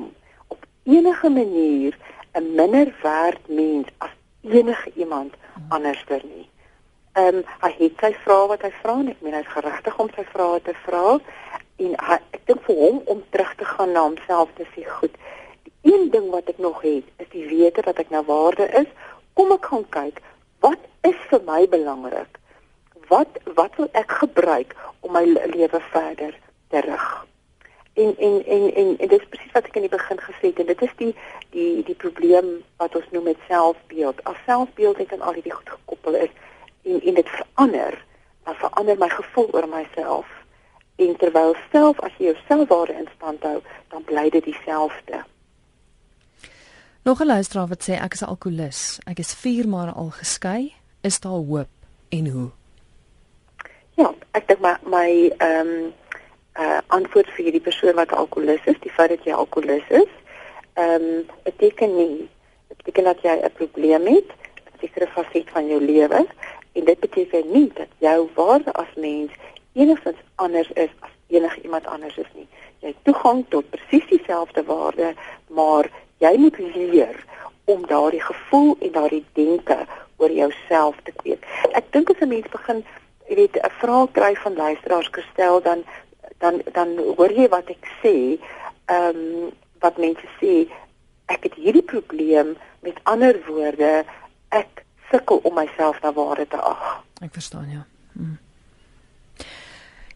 op 0.49 0.65
enige 0.85 1.29
manier 1.29 1.97
'n 2.35 2.55
minder 2.55 2.95
werd 3.03 3.49
mens 3.49 3.89
as 3.99 4.15
enige 4.43 4.91
iemand 4.95 5.35
anderster 5.69 6.21
nie. 6.25 6.49
Ehm 7.13 7.37
um, 7.37 7.45
hy 7.61 7.73
het 7.79 7.95
sy 8.01 8.13
vrae 8.25 8.47
wat 8.49 8.63
hy 8.63 8.73
vra 8.83 8.95
ek 9.13 9.21
meen 9.21 9.35
hy's 9.35 9.55
geregtig 9.55 9.99
om 9.99 10.11
sy 10.17 10.25
vrae 10.33 10.61
te 10.63 10.75
vra 10.85 11.19
en 11.77 11.95
hy, 12.09 12.19
ek 12.31 12.41
dink 12.47 12.63
vir 12.67 12.77
hom 12.77 13.01
om 13.05 13.23
terug 13.31 13.55
te 13.55 13.65
gaan 13.65 13.93
na 13.93 14.01
homself 14.01 14.49
te 14.55 14.67
sê 14.75 14.85
goed. 14.99 15.15
Een 15.83 16.11
ding 16.11 16.31
wat 16.31 16.49
ek 16.49 16.59
nog 16.59 16.83
het 16.83 17.05
is 17.17 17.31
die 17.31 17.47
wete 17.47 17.83
dat 17.83 17.99
ek 17.99 18.11
nou 18.11 18.25
waarde 18.27 18.67
is. 18.81 18.91
Kom 19.33 19.53
ek 19.55 19.71
gaan 19.71 19.87
kyk 19.95 20.21
wat 20.59 20.79
is 21.07 21.19
vir 21.31 21.43
my 21.47 21.69
belangrik? 21.71 22.39
Wat 23.09 23.39
wat 23.55 23.77
wil 23.77 23.89
ek 23.93 24.11
gebruik 24.21 24.75
om 25.01 25.15
my 25.15 25.25
lewe 25.29 25.81
verder 25.93 26.35
te 26.69 26.81
rig? 26.81 27.07
En 27.95 28.17
en 28.17 28.45
en 28.47 28.75
en, 28.75 28.99
en 28.99 29.09
dit 29.09 29.21
is 29.21 29.29
presies 29.31 29.55
wat 29.55 29.71
ek 29.71 29.79
in 29.79 29.87
die 29.87 29.95
begin 29.95 30.21
gesê 30.23 30.51
het 30.51 30.59
en 30.59 30.69
dit 30.73 30.83
is 30.89 30.99
die 30.99 31.15
die 31.55 31.85
die 31.87 31.97
probleem 32.03 32.51
wat 32.83 32.99
ons 32.99 33.09
noem 33.15 33.31
met 33.31 33.47
selfbeeld. 33.47 34.25
As 34.25 34.43
selfbeeld 34.51 34.99
net 34.99 35.15
aan 35.15 35.25
al 35.31 35.39
hierdie 35.39 35.55
goed 35.55 35.73
gekoppel 35.77 36.21
is 36.27 36.35
en 36.83 37.01
en 37.01 37.23
dit 37.23 37.33
verander, 37.39 38.03
dan 38.45 38.61
verander 38.67 38.99
my 38.99 39.09
gevoel 39.15 39.49
oor 39.55 39.69
myself. 39.71 40.29
En 40.97 41.17
terwyl 41.17 41.55
self 41.71 42.01
as 42.03 42.15
jy 42.19 42.33
jou 42.33 42.39
selfwaarde 42.51 42.99
in 42.99 43.11
stand 43.17 43.43
hou, 43.47 43.59
dan 43.95 44.05
bly 44.05 44.31
dit 44.35 44.45
dieselfde. 44.45 45.23
Nog 47.09 47.21
'n 47.21 47.27
luisteraar 47.27 47.67
wat 47.67 47.89
sê 47.89 47.93
ek 47.93 48.13
is 48.13 48.21
'n 48.21 48.25
alkolikus. 48.35 48.99
Ek 49.05 49.19
is 49.19 49.35
4 49.35 49.69
maande 49.69 49.93
al 49.93 50.11
geskei. 50.11 50.75
Is 51.01 51.21
daar 51.21 51.33
hoop 51.33 51.69
en 52.09 52.27
hoe? 52.29 52.51
Ja, 53.95 54.15
ek 54.31 54.49
dink 54.49 54.61
my 54.61 54.75
my 54.83 55.33
ehm 55.37 55.67
um, 55.67 55.93
uh 56.63 56.79
antwoord 56.87 57.31
vir 57.31 57.45
hierdie 57.45 57.67
persoon 57.69 57.95
wat 57.95 58.13
alkolikus 58.13 58.67
is, 58.67 58.81
die 58.81 58.91
feit 58.91 59.09
dat 59.09 59.25
jy 59.25 59.33
alkolikus 59.33 59.89
is, 59.89 60.13
ehm 60.75 61.03
um, 61.03 61.27
beteken 61.43 61.97
nie 61.97 62.29
dit 62.69 62.77
beteken 62.77 63.05
dat 63.05 63.23
jy 63.23 63.35
'n 63.45 63.53
probleem 63.53 64.07
het, 64.07 64.29
'n 64.73 64.79
sekere 64.81 65.07
faset 65.07 65.51
van 65.51 65.67
jou 65.67 65.81
lewe 65.81 66.27
en 66.73 66.85
dit 66.85 67.01
beteken 67.01 67.53
nie 67.53 67.71
dat 67.75 67.89
jou 67.99 68.29
waarde 68.35 68.73
as 68.73 68.93
mens 68.97 69.31
enigstens 69.73 70.21
anders 70.35 70.71
is 70.71 70.91
as 71.01 71.11
enige 71.27 71.61
iemand 71.63 71.87
anders 71.87 72.19
is 72.19 72.33
nie. 72.35 72.49
Jy 72.79 72.89
het 72.89 73.05
toegang 73.05 73.45
tot 73.49 73.71
presies 73.71 74.07
dieselfde 74.09 74.65
waarde, 74.65 75.15
maar 75.47 75.91
jy 76.19 76.37
moet 76.37 76.59
leer 76.59 77.25
om 77.65 77.87
daardie 77.87 78.23
gevoel 78.23 78.77
en 78.81 78.93
daardie 78.93 79.25
denke 79.33 79.79
oor 80.17 80.33
jouself 80.33 80.97
te 81.05 81.13
kweek. 81.23 81.45
Ek 81.79 81.93
dink 81.93 82.11
as 82.11 82.21
'n 82.21 82.29
mens 82.29 82.49
begin, 82.51 82.85
jy 83.29 83.35
weet, 83.35 83.57
'n 83.57 83.71
vraag 83.81 84.11
kry 84.13 84.35
van 84.35 84.55
luisteraars 84.55 85.09
gestel 85.13 85.63
dan 85.63 85.85
dan 86.39 86.63
dan 86.73 86.97
hoor 87.17 87.33
jy 87.33 87.49
wat 87.49 87.69
ek 87.69 87.85
sê, 88.03 88.39
ehm 88.87 89.17
um, 89.17 89.53
wat 89.81 89.99
mense 89.99 90.27
sê, 90.41 90.67
ek 91.27 91.43
het 91.43 91.55
hierdie 91.55 91.83
probleem 91.83 92.57
met 92.81 92.99
ander 93.03 93.37
woorde, 93.47 94.05
ek 94.49 94.85
sukkel 95.11 95.41
om 95.43 95.55
myself 95.55 96.01
na 96.03 96.13
waarde 96.13 96.47
te 96.49 96.57
ag. 96.57 97.05
Ek 97.21 97.33
verstaan 97.33 97.71
ja. 97.71 97.87
Hmm. 98.13 98.39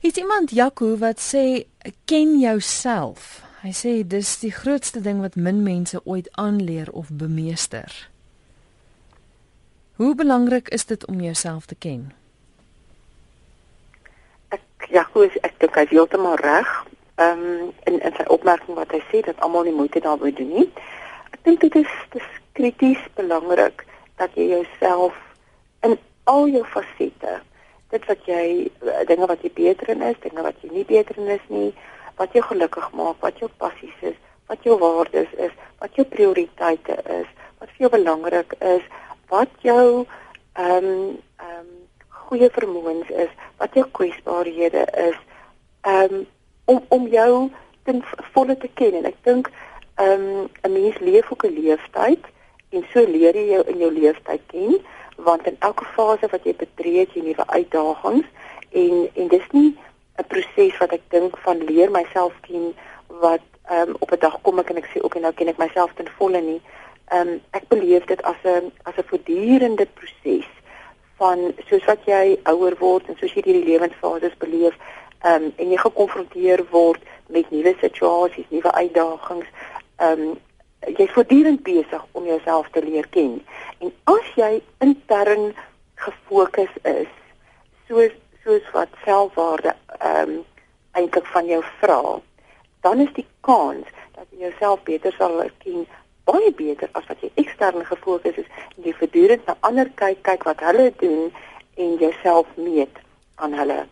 Is 0.00 0.18
iemand 0.18 0.50
Jaco 0.50 0.96
wat 0.98 1.20
sê 1.20 1.66
ken 2.04 2.38
jouself? 2.38 3.42
Hy 3.62 3.70
sê 3.70 3.90
dis 4.03 4.31
die 4.42 4.51
grootste 4.51 4.98
ding 5.01 5.20
wat 5.22 5.37
min 5.38 5.61
mense 5.62 6.01
ooit 6.03 6.27
aanleer 6.35 6.88
of 6.90 7.12
bemeester. 7.14 8.09
Hoe 10.03 10.14
belangrik 10.18 10.68
is 10.68 10.85
dit 10.85 11.07
om 11.07 11.20
jouself 11.20 11.68
te 11.70 11.77
ken? 11.79 12.09
Ek 14.48 14.88
Jaco 14.90 15.22
is 15.22 15.37
ek 15.46 15.55
dink 15.62 15.79
hy 15.79 15.85
is 15.87 15.94
heeltemal 15.94 16.35
reg. 16.42 16.72
Ehm 17.22 17.44
um, 17.46 17.70
in 17.87 18.01
in 18.01 18.18
sy 18.18 18.27
opmerking 18.35 18.75
wat 18.81 18.90
hy 18.90 18.98
sê 19.12 19.22
dat 19.22 19.38
almal 19.46 19.70
nie 19.70 19.77
moeite 19.79 20.03
daaroor 20.03 20.35
doen 20.35 20.51
nie. 20.57 20.66
Ek 21.31 21.38
dink 21.46 21.62
dit 21.62 21.79
is 21.85 21.94
dis 22.16 22.29
krities 22.59 23.07
belangrik 23.14 23.87
dat 24.18 24.35
jy 24.35 24.48
jouself 24.57 25.14
in 25.87 25.94
al 26.25 26.51
jou 26.51 26.66
fasette 26.75 27.38
dit 27.94 28.11
wat 28.11 28.27
jy 28.27 28.44
dinge 29.07 29.31
wat 29.31 29.46
jy 29.46 29.55
beter 29.55 29.94
in 29.94 30.03
is, 30.11 30.18
dinge 30.27 30.42
wat 30.42 30.59
jy 30.64 30.72
nie 30.72 30.85
beter 30.88 31.18
in 31.22 31.31
is 31.38 31.48
nie, 31.53 31.70
wat 32.16 32.33
jou 32.33 32.44
gelukkig 32.44 32.90
maak, 32.92 33.20
wat 33.20 33.38
jou 33.38 33.51
passies 33.57 33.98
is, 34.01 34.18
wat 34.46 34.62
jou 34.62 34.79
waardes 34.79 35.33
is, 35.37 35.55
wat 35.79 35.94
jou 35.96 36.07
prioriteite 36.07 36.98
is, 37.20 37.29
wat 37.59 37.70
vir 37.72 37.87
jou 37.87 37.90
belangrik 37.90 38.55
is, 38.59 38.85
wat 39.33 39.51
jou 39.66 40.05
ehm 40.53 40.85
um, 40.85 41.18
ehm 41.40 41.59
um, 41.61 41.70
goeie 42.29 42.48
vermoëns 42.53 43.09
is, 43.25 43.33
wat 43.61 43.75
jou 43.75 43.85
kwesbaarhede 43.98 44.85
is, 45.09 45.18
ehm 45.83 46.14
um, 46.14 46.27
om 46.64 46.85
om 46.88 47.07
jou 47.07 47.51
ten 47.85 48.05
volle 48.33 48.57
te 48.57 48.68
ken. 48.75 48.94
En 49.01 49.09
ek 49.11 49.18
dink 49.22 49.51
ehm 49.94 50.27
um, 50.29 50.48
'n 50.62 50.72
mens 50.72 50.98
leef 50.98 51.33
ook 51.33 51.44
'n 51.44 51.57
leeftyd 51.61 52.25
en 52.70 52.85
so 52.92 53.01
leer 53.07 53.37
jy 53.37 53.46
jou 53.53 53.62
in 53.66 53.79
jou 53.79 53.92
leeftyd 53.92 54.40
ken 54.46 54.77
want 55.16 55.46
in 55.46 55.57
elke 55.59 55.85
fase 55.85 56.27
wat 56.33 56.44
jy 56.44 56.55
betree, 56.57 57.07
jy 57.14 57.22
nuwe 57.22 57.46
uitdagings 57.46 58.27
en 58.70 59.09
en 59.14 59.29
dis 59.29 59.48
nie 59.53 59.77
'n 60.18 60.27
proses 60.29 60.79
wat 60.79 60.92
ek 60.92 61.05
dink 61.09 61.37
van 61.44 61.64
leer 61.64 61.90
myself 61.90 62.35
ken 62.40 62.75
wat 63.07 63.46
ehm 63.68 63.88
um, 63.88 63.96
op 63.98 64.12
'n 64.12 64.18
dag 64.18 64.40
kom 64.42 64.59
ek 64.59 64.70
en 64.70 64.77
ek 64.77 64.90
sê 64.92 65.03
ook 65.03 65.14
en 65.14 65.22
nou 65.22 65.33
ken 65.33 65.48
ek 65.48 65.59
myself 65.59 65.90
ten 65.94 66.09
volle 66.18 66.40
nie. 66.40 66.61
Ehm 67.09 67.29
um, 67.29 67.40
ek 67.51 67.68
beleef 67.68 68.05
dit 68.05 68.22
as 68.22 68.40
'n 68.44 68.72
as 68.83 68.96
'n 68.96 69.09
voortdurende 69.11 69.87
proses 69.94 70.48
van 71.16 71.55
soos 71.68 71.85
wat 71.85 72.05
jy 72.05 72.38
ouer 72.42 72.77
word 72.79 73.09
en 73.09 73.16
soos 73.16 73.33
jy 73.33 73.42
hierdie 73.44 73.64
lewensfases 73.64 74.37
beleef 74.38 74.75
ehm 75.22 75.44
um, 75.44 75.53
en 75.57 75.70
jy 75.70 75.77
gekonfronteer 75.77 76.64
word 76.70 77.03
met 77.29 77.51
nuwe 77.51 77.75
situasies, 77.81 78.48
nuwe 78.51 78.72
uitdagings. 78.72 79.46
Ehm 79.96 80.20
um, 80.20 80.38
jy's 80.98 81.12
voortdurend 81.14 81.62
besig 81.62 82.07
om 82.12 82.27
jouself 82.27 82.68
te 82.70 82.83
leer 82.83 83.07
ken. 83.09 83.42
En 83.79 83.92
as 84.05 84.35
jy 84.35 84.62
intern 84.79 85.55
gefokus 85.94 86.75
is, 86.83 87.12
soos 87.87 88.14
soos 88.44 88.66
wat 88.72 88.88
selfwaarde 89.05 89.74
ehm 89.98 90.31
um, 90.31 90.44
eintlik 90.92 91.26
van 91.33 91.46
jou 91.46 91.62
vra, 91.81 92.20
dan 92.85 93.00
is 93.00 93.12
die 93.16 93.26
kans 93.40 93.88
dat 94.12 94.26
jy 94.31 94.42
jouself 94.44 94.83
beter 94.85 95.14
sal 95.16 95.38
ken 95.64 95.87
baie 96.28 96.52
beter 96.55 96.90
as 96.98 97.07
wat 97.09 97.22
jy 97.24 97.31
ekstern 97.40 97.85
gefokus 97.88 98.37
is 98.42 98.50
en 98.76 98.85
jy 98.85 98.92
voortdurend 98.98 99.46
na 99.46 99.57
ander 99.68 99.88
kyk, 99.98 100.20
kyk 100.26 100.44
wat 100.50 100.61
hulle 100.61 100.90
doen 101.00 101.33
en 101.81 101.96
jouself 102.02 102.46
meet 102.57 103.00
aan 103.40 103.57
hulle. 103.59 103.87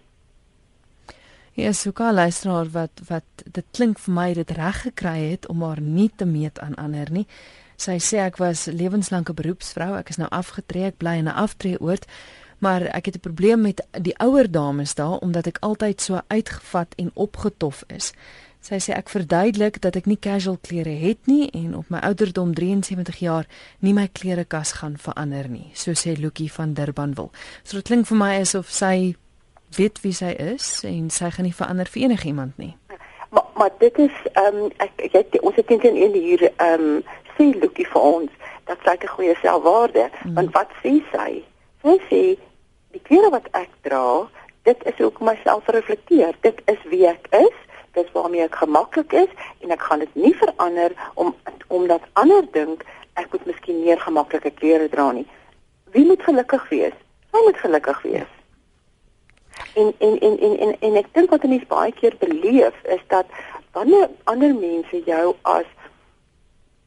Ja, 1.59 1.73
so 1.73 1.91
gaan 1.95 2.15
luisteraar 2.15 2.69
wat 2.73 3.01
wat 3.09 3.45
dit 3.45 3.67
klink 3.77 3.99
vir 3.99 4.15
my 4.15 4.29
dit 4.39 4.53
reg 4.57 4.85
gekry 4.87 5.19
het 5.33 5.49
om 5.51 5.65
haar 5.67 5.81
nie 5.81 6.11
te 6.17 6.29
meet 6.29 6.61
aan 6.63 6.79
ander 6.79 7.11
nie. 7.11 7.27
Sy 7.81 7.97
sê 8.05 8.21
ek 8.23 8.37
was 8.41 8.67
lewenslange 8.69 9.33
beroepsvrou, 9.35 9.95
ek 9.99 10.13
is 10.13 10.21
nou 10.21 10.29
afgetree, 10.31 10.93
ek 10.93 11.01
bly 11.01 11.17
in 11.19 11.29
'n 11.29 11.37
aftreeoord, 11.45 12.07
maar 12.61 12.83
ek 12.83 13.05
het 13.05 13.17
'n 13.17 13.21
probleem 13.21 13.61
met 13.61 13.83
die 14.01 14.17
ouer 14.19 14.51
dames 14.51 14.95
daar 14.95 15.19
omdat 15.19 15.47
ek 15.47 15.59
altyd 15.61 16.01
so 16.01 16.21
uitgevat 16.29 16.95
en 16.97 17.11
opgetof 17.15 17.85
is. 17.87 18.13
Sy 18.61 18.77
sê 18.77 18.93
ek 18.93 19.09
verduidelik 19.09 19.81
dat 19.81 19.97
ek 19.97 20.07
nie 20.07 20.19
casual 20.21 20.59
klere 20.61 20.93
het 20.93 21.27
nie 21.27 21.49
en 21.57 21.77
op 21.77 21.89
my 21.89 21.99
ouderdom 21.99 22.55
73 22.55 23.17
jaar 23.19 23.47
nie 23.81 23.95
my 23.97 24.09
klerekas 24.13 24.73
gaan 24.73 24.99
verander 25.01 25.49
nie, 25.49 25.71
so 25.73 25.91
sê 25.97 26.13
Lukie 26.19 26.53
van 26.53 26.75
Durbanville. 26.77 27.31
So 27.63 27.77
dit 27.77 27.87
klink 27.87 28.07
vir 28.07 28.17
my 28.17 28.41
asof 28.41 28.69
sy 28.69 29.17
weet 29.77 30.03
wie 30.03 30.13
sy 30.13 30.35
is 30.37 30.85
en 30.85 31.09
sy 31.11 31.31
gaan 31.31 31.49
nie 31.49 31.57
verander 31.57 31.89
vir 31.89 32.03
enigiemand 32.03 32.59
nie. 32.59 32.77
Maar 33.31 33.49
maar 33.55 33.71
dit 33.79 33.99
is 33.99 34.13
ehm 34.33 34.57
um, 34.57 34.71
ek 34.77 35.09
jy 35.13 35.41
ons 35.41 35.57
het 35.57 35.67
teen 35.67 35.97
een 35.97 36.13
hier 36.13 36.53
ehm 36.57 36.85
um, 36.85 37.03
sê 37.39 37.49
Lukie 37.57 37.89
vir 37.89 38.03
ons 38.03 38.31
dat 38.69 38.79
sy 38.85 38.97
'n 39.01 39.15
goeie 39.17 39.37
selfwaarde 39.41 40.11
mm. 40.11 40.35
want 40.35 40.53
wat 40.53 40.69
sê 40.85 41.01
sy? 41.13 41.43
Sy 41.83 41.97
sê 42.11 42.23
die 42.95 43.03
klere 43.07 43.31
wat 43.31 43.49
ek 43.57 43.71
dra, 43.87 44.29
dit 44.69 44.87
is 44.87 45.01
ook 45.01 45.21
myself 45.21 45.67
reflekteer. 45.67 46.37
Dit 46.41 46.61
is 46.71 46.81
wie 46.93 47.07
ek 47.09 47.27
is. 47.31 47.57
Dit 47.93 48.07
is 48.07 48.13
waarmee 48.15 48.47
ek 48.47 48.55
gemaklik 48.55 49.13
is 49.13 49.31
en 49.61 49.75
ek 49.75 49.83
gaan 49.83 50.03
dit 50.05 50.15
nie 50.15 50.35
verander 50.39 50.95
om 51.15 51.35
omdat 51.69 52.07
ander 52.13 52.47
dink 52.55 52.85
ek 53.19 53.33
moet 53.33 53.47
miskien 53.51 53.81
meer 53.85 53.99
gemaklike 54.01 54.53
klere 54.59 54.89
dra 54.91 55.11
nie. 55.13 55.27
Wie 55.95 56.07
moet 56.07 56.23
gelukkig 56.23 56.69
wees? 56.71 56.95
Sy 57.31 57.43
moet 57.47 57.59
gelukkig 57.59 58.03
wees. 58.07 58.31
En 59.75 59.91
en 59.99 60.19
en 60.19 60.39
en 60.39 60.57
en, 60.67 60.77
en 60.81 61.01
ek 61.03 61.11
dink 61.15 61.31
wat 61.31 61.45
'n 61.45 61.51
mens 61.55 61.67
baie 61.67 61.93
keer 61.93 62.15
beleef 62.19 62.75
is 62.85 63.03
dat 63.07 63.27
wanneer 63.73 64.09
ander 64.25 64.55
mense 64.55 65.03
jou 65.07 65.35
as 65.43 65.67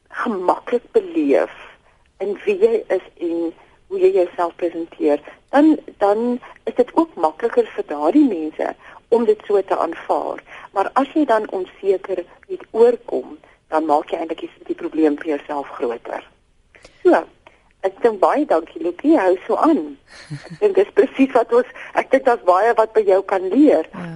gemaklik 0.08 0.84
beleef 0.92 1.52
in 2.18 2.36
wie 2.44 2.56
jy 2.58 2.84
is 2.88 3.06
en 3.20 3.52
hoe 3.88 3.98
jy 4.00 4.10
jouself 4.12 4.54
presenteer, 4.56 5.20
dan 5.54 5.76
dan 6.02 6.40
is 6.70 6.74
dit 6.74 6.90
ook 6.98 7.14
makliker 7.14 7.68
vir 7.76 7.86
daardie 7.90 8.26
mense 8.28 8.74
om 9.14 9.24
dit 9.24 9.40
so 9.46 9.62
te 9.62 9.78
aanvaar. 9.78 10.42
Maar 10.74 10.90
as 11.00 11.10
jy 11.14 11.24
dan 11.30 11.46
onseker 11.54 12.24
het 12.48 12.66
oorkom, 12.70 13.38
dan 13.70 13.86
maak 13.86 14.10
jy 14.10 14.18
eintlik 14.18 14.48
die 14.66 14.78
probleem 14.78 15.18
vir 15.22 15.36
jouself 15.36 15.70
groter. 15.78 16.26
So, 17.02 17.22
Ek 17.84 17.98
dink 18.00 18.16
baie 18.22 18.46
dankie 18.48 18.80
Lukie, 18.80 19.12
hou 19.20 19.34
so 19.44 19.58
aan. 19.60 19.98
Ek 20.32 20.60
dink 20.62 20.78
dis 20.78 20.92
presies 20.96 21.34
wat 21.36 21.50
ons 21.52 21.68
ek 22.00 22.08
dink 22.14 22.24
daar's 22.24 22.46
baie 22.48 22.70
wat 22.78 22.94
by 22.96 23.02
jou 23.04 23.20
kan 23.28 23.44
leer. 23.52 23.84
Ja. 23.92 24.12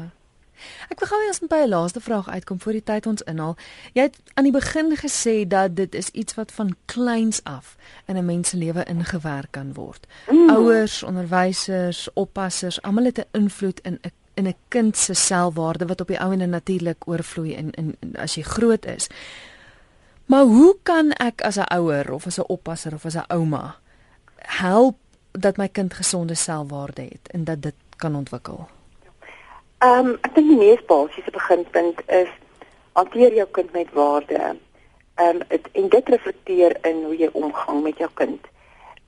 Ek 0.88 1.00
wil 1.00 1.08
gou 1.08 1.20
eens 1.26 1.40
by 1.48 1.62
'n 1.64 1.68
laaste 1.68 2.00
vraag 2.00 2.28
uitkom 2.28 2.60
voor 2.60 2.72
die 2.72 2.84
tyd 2.84 3.06
ons 3.06 3.22
inhaal. 3.22 3.56
Jy 3.92 4.02
het 4.02 4.16
aan 4.34 4.44
die 4.44 4.52
begin 4.52 4.96
gesê 4.96 5.46
dat 5.46 5.76
dit 5.76 5.94
is 5.94 6.10
iets 6.10 6.34
wat 6.34 6.52
van 6.52 6.76
kleins 6.84 7.44
af 7.44 7.76
in 8.06 8.16
'n 8.16 8.24
mens 8.24 8.48
se 8.48 8.56
lewe 8.56 8.84
ingewerk 8.84 9.50
kan 9.50 9.74
word. 9.74 10.06
Mm. 10.30 10.50
Ouers, 10.50 11.02
onderwysers, 11.02 12.08
oppassers, 12.14 12.82
almal 12.82 13.04
het 13.04 13.18
'n 13.18 13.28
invloed 13.32 13.80
in 13.80 13.98
'n 14.02 14.12
in 14.34 14.46
'n 14.46 14.56
kind 14.68 14.96
se 14.96 15.14
selfwaarde 15.14 15.86
wat 15.86 16.00
op 16.00 16.06
die 16.06 16.20
ou 16.20 16.32
en 16.32 16.50
natuurlik 16.50 17.08
oorvloei 17.08 17.54
in 17.54 17.70
in 17.70 17.96
as 18.16 18.34
jy 18.34 18.42
groot 18.42 18.86
is. 18.86 19.06
Maar 20.24 20.44
hoe 20.44 20.76
kan 20.82 21.12
ek 21.12 21.42
as 21.42 21.56
'n 21.56 21.72
ouer 21.74 22.12
of 22.12 22.26
as 22.26 22.38
'n 22.38 22.46
oppasser 22.46 22.94
of 22.94 23.04
as 23.04 23.14
'n 23.14 23.24
ouma 23.28 23.76
help 24.36 24.96
dat 25.30 25.56
my 25.56 25.68
kind 25.68 25.94
gesonde 25.94 26.34
selfwaarde 26.34 27.02
het 27.02 27.30
en 27.30 27.44
dat 27.44 27.62
dit 27.62 27.74
kan 27.96 28.14
ontwikkel? 28.14 28.68
Ehm 29.78 30.06
um, 30.06 30.18
ek 30.26 30.34
dink 30.34 30.48
die 30.50 30.58
mees 30.58 30.80
basiese 30.90 31.30
beginpunt 31.30 32.00
is 32.10 32.30
hanteer 32.98 33.34
jou 33.34 33.46
kind 33.58 33.72
met 33.72 33.92
waarde. 33.94 34.38
Ehm 35.14 35.42
um, 35.42 35.60
en 35.72 35.88
dit 35.88 36.08
reflekteer 36.08 36.74
in 36.82 37.04
hoe 37.04 37.16
jy 37.16 37.28
omgang 37.32 37.82
met 37.82 37.98
jou 37.98 38.10
kind. 38.14 38.48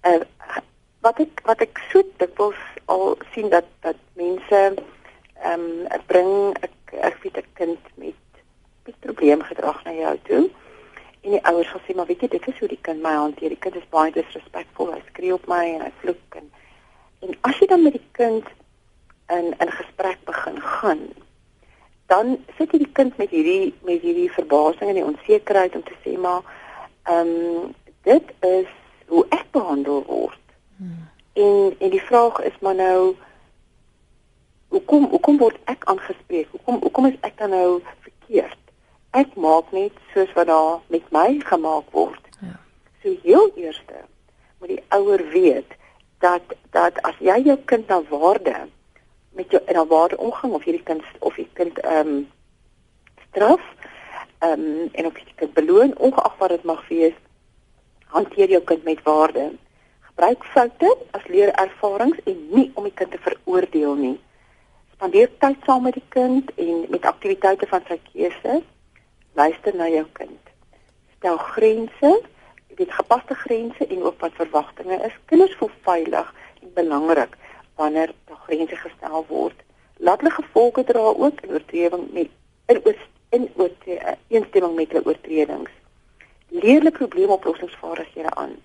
Ehm 0.00 0.22
uh, 0.22 0.62
wat 1.00 1.18
ek 1.24 1.42
wat 1.48 1.62
ek 1.64 1.80
so 1.90 2.04
dikwels 2.22 2.60
al 2.92 3.16
sien 3.34 3.48
dat 3.48 3.66
dat 3.86 3.98
mense 4.20 4.60
ehm 4.60 5.52
um, 5.52 5.86
ek 5.90 6.06
bring 6.06 6.32
ek 6.60 6.94
ek 7.10 7.18
weet 7.22 7.42
'n 7.42 7.50
kind 7.54 7.92
met 7.94 8.20
met 8.86 9.00
probleemgedrag 9.00 9.84
na 9.84 9.92
jou 9.92 10.16
toe 10.22 10.44
en 11.20 11.30
die 11.30 11.44
ouers 11.44 11.72
sê 11.86 11.94
maar 11.94 12.06
weet 12.06 12.20
jy 12.20 12.28
dit 12.28 12.48
is 12.48 12.58
hoe 12.58 12.68
die 12.68 12.82
kind 12.82 13.02
my 13.02 13.12
hanteer 13.16 13.52
die 13.52 13.62
kind 13.64 13.76
is 13.76 13.90
baie 13.90 14.12
disrespekvol 14.12 14.92
hy 14.92 15.02
skree 15.08 15.34
op 15.34 15.46
my 15.46 15.64
en 15.74 15.84
hy 15.84 15.92
vloek 16.00 16.38
en 16.40 16.50
en 17.26 17.36
as 17.48 17.58
jy 17.60 17.66
dan 17.66 17.82
met 17.82 17.96
die 17.98 18.08
kind 18.12 18.46
in 19.38 19.54
in 19.58 19.70
gesprek 19.80 20.18
begin 20.24 20.60
gaan 20.60 21.02
dan 22.06 22.38
sit 22.58 22.70
die 22.70 22.92
kind 22.92 23.16
met 23.16 23.30
hierdie 23.30 23.74
met 23.86 24.00
hierdie 24.02 24.30
verbasing 24.32 24.90
en 24.90 24.98
die 24.98 25.08
onsekerheid 25.12 25.74
om 25.74 25.84
te 25.86 25.96
sê 26.04 26.16
maar 26.18 26.42
ehm 27.04 27.36
um, 27.36 27.74
dit 28.02 28.32
is 28.40 28.68
hoe 29.06 29.26
ek 29.28 29.46
behandel 29.52 30.04
word 30.06 30.44
hmm. 30.76 31.10
En 31.32 31.74
en 31.78 31.90
die 31.90 32.02
vraag 32.02 32.40
is 32.40 32.58
maar 32.60 32.74
nou 32.74 33.16
hoekom 34.68 35.06
hoekom 35.10 35.38
word 35.38 35.58
ek 35.64 35.84
aangespreek? 35.84 36.48
Hoekom 36.50 36.80
hoekom 36.82 37.06
is 37.06 37.18
ek 37.20 37.38
dan 37.38 37.54
nou 37.54 37.80
verkeerd? 38.06 38.58
Ek 39.10 39.34
maak 39.34 39.70
net 39.74 39.94
soos 40.14 40.32
wat 40.34 40.46
daar 40.50 40.80
met 40.86 41.06
my 41.14 41.38
gemaak 41.46 41.90
word. 41.94 42.26
Ja. 42.40 42.58
So 43.02 43.14
heel 43.22 43.50
eerste 43.54 44.04
moet 44.58 44.74
die 44.74 44.82
ouer 44.88 45.22
weet 45.30 45.78
dat 46.18 46.54
dat 46.74 46.98
as 47.06 47.16
jy 47.18 47.38
jou 47.46 47.58
kind 47.64 47.88
na 47.88 48.02
waarde 48.10 48.56
met 49.32 49.50
jou 49.50 49.62
in 49.66 49.78
'n 49.80 49.86
waarde 49.86 50.18
omgang 50.18 50.52
of 50.52 50.64
hierdie 50.64 50.82
kind 50.82 51.02
of 51.18 51.36
jy 51.36 51.48
kind 51.52 51.78
ehm 51.78 52.06
um, 52.08 52.28
straf 53.28 53.60
ehm 54.38 54.60
um, 54.60 54.88
en 54.92 55.06
of 55.06 55.18
jy 55.18 55.32
kind 55.34 55.52
beloon 55.54 55.98
ongeag 55.98 56.38
wat 56.38 56.48
dit 56.48 56.62
mag 56.64 56.88
wees 56.88 57.18
hanteer 58.06 58.48
jou 58.48 58.62
kind 58.62 58.84
met 58.84 59.02
waarde 59.02 59.50
gebruik 60.20 60.44
foute 60.52 60.88
as 61.16 61.26
leerervarings 61.32 62.18
en 62.28 62.40
nie 62.52 62.66
om 62.74 62.84
die 62.84 62.92
kind 62.92 63.10
te 63.14 63.18
veroordeel 63.24 63.94
nie. 63.96 64.16
Spandeer 64.92 65.30
tyd 65.40 65.62
saam 65.64 65.86
met 65.88 65.96
die 65.96 66.04
kind 66.12 66.50
en 66.60 66.82
met 66.92 67.06
aktiwiteite 67.08 67.68
van 67.70 67.86
sy 67.88 67.96
keuse. 68.10 68.58
Luister 69.38 69.76
na 69.78 69.86
jou 69.88 70.04
kind. 70.18 70.50
Stel 71.16 71.38
grense, 71.54 72.10
weet 72.76 72.92
gepaste 72.98 73.38
grense 73.46 73.86
en 73.86 74.02
ook 74.02 74.20
wat 74.20 74.36
verwagtinge 74.36 75.00
is. 75.08 75.16
Kinders 75.32 75.56
voel 75.56 75.72
veilig 75.88 76.34
en 76.60 76.74
belangrik 76.76 77.38
wanneer 77.80 78.14
daar 78.28 78.42
grense 78.46 78.76
gestel 78.76 79.24
word. 79.28 79.58
Laat 79.96 80.22
hulle 80.22 80.36
gevolge 80.36 80.84
dra 80.84 81.10
ook 81.10 81.40
in 81.40 81.54
oortreding 81.56 82.08
met 82.12 82.28
in 82.70 82.96
in 83.30 83.48
oortreding 83.56 84.74
met 84.74 84.92
hulle 84.92 85.06
oortredings. 85.06 85.70
Leer 86.48 86.82
hulle 86.82 86.98
probleemoplossingsvaardighede 87.02 88.34
aan 88.34 88.58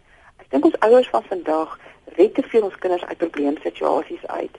Ek 0.45 0.51
dink 0.53 0.65
ons 0.67 0.81
ouers 0.85 1.07
van 1.09 1.23
vandag 1.25 1.71
red 2.17 2.35
te 2.37 2.43
veel 2.51 2.65
ons 2.67 2.75
kinders 2.83 3.05
uit 3.09 3.17
probleemsituasies 3.17 4.25
uit. 4.27 4.57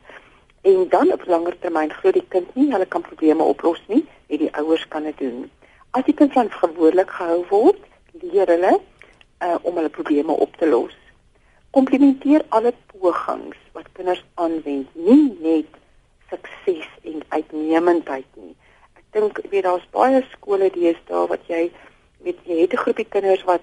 En 0.67 0.89
dan 0.91 1.13
op 1.15 1.27
langer 1.31 1.55
termyn 1.63 1.93
glo 1.99 2.11
die 2.17 2.25
kind 2.35 2.55
nie 2.59 2.73
hulle 2.73 2.89
kan 2.91 3.05
probleme 3.07 3.47
oplos 3.47 3.83
nie, 3.93 4.03
net 4.27 4.43
die 4.43 4.53
ouers 4.59 4.87
kan 4.91 5.07
dit 5.07 5.19
doen. 5.23 5.45
As 5.95 6.07
die 6.09 6.17
kind 6.19 6.35
van 6.35 6.51
verantwoordelik 6.51 7.13
gehou 7.19 7.45
word, 7.53 7.79
leer 8.23 8.51
hulle 8.51 8.73
uh, 8.75 9.55
om 9.63 9.79
hulle 9.79 9.93
probleme 9.93 10.35
op 10.47 10.59
te 10.59 10.67
los. 10.67 10.97
Komplimenteer 11.77 12.45
alle 12.57 12.73
pogings 12.93 13.59
wat 13.77 13.89
kinders 13.93 14.23
aanwend, 14.41 14.89
nie 14.95 15.35
net 15.45 15.75
sukses 16.31 16.87
en 17.05 17.21
uitnemendheid 17.29 18.29
nie. 18.41 18.55
Ek 18.97 19.05
dink 19.13 19.41
weet 19.51 19.67
daar's 19.69 19.85
baie 19.93 20.23
skole 20.31 20.71
deesdae 20.73 21.27
wat 21.33 21.45
jy 21.53 21.67
weet 22.25 22.41
jy 22.49 22.63
het 22.63 22.73
'n 22.73 22.85
groepie 22.85 23.09
kinders 23.13 23.45
wat 23.45 23.63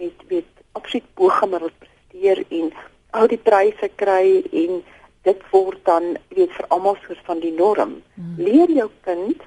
met 0.00 0.16
weet 0.32 0.48
absoluut 0.72 1.08
bo 1.14 1.28
gemiddeld 1.28 1.76
presteer 1.78 2.44
en 2.48 2.72
al 3.10 3.28
die 3.28 3.42
pryse 3.48 3.88
kry 3.96 4.42
en 4.64 4.82
dit 5.22 5.40
word 5.50 5.84
dan 5.84 6.16
weet 6.28 6.52
vir 6.56 6.66
almal 6.68 6.96
soos 7.06 7.20
van 7.28 7.40
die 7.40 7.52
norm. 7.52 8.02
Hmm. 8.14 8.34
Leer 8.36 8.70
jou 8.70 8.90
kind 9.04 9.40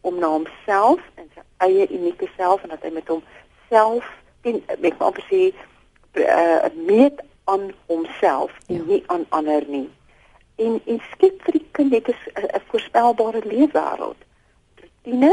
om 0.00 0.18
na 0.18 0.28
homself 0.32 1.00
en 1.14 1.28
sy 1.34 1.44
eie 1.66 1.88
unieke 1.92 2.28
self 2.36 2.62
en 2.62 2.72
dat 2.72 2.82
hy 2.82 2.90
met 2.90 3.08
homself 3.08 4.08
en 4.42 4.62
met 4.78 4.94
hom 4.98 5.20
sê 5.28 5.52
uh, 6.14 6.64
meet 6.74 7.20
aan 7.52 7.70
homself 7.86 8.56
en 8.66 8.82
ja. 8.82 8.88
nie 8.92 9.02
aan 9.06 9.26
ander 9.28 9.64
nie. 9.66 9.88
En 10.56 10.80
en 10.84 11.00
skep 11.12 11.42
vir 11.46 11.58
die 11.58 11.66
kind 11.76 11.90
net 11.90 12.08
'n 12.08 12.66
voorspelbare 12.72 13.42
leefwêreld. 13.44 14.20
Rutine 14.80 15.32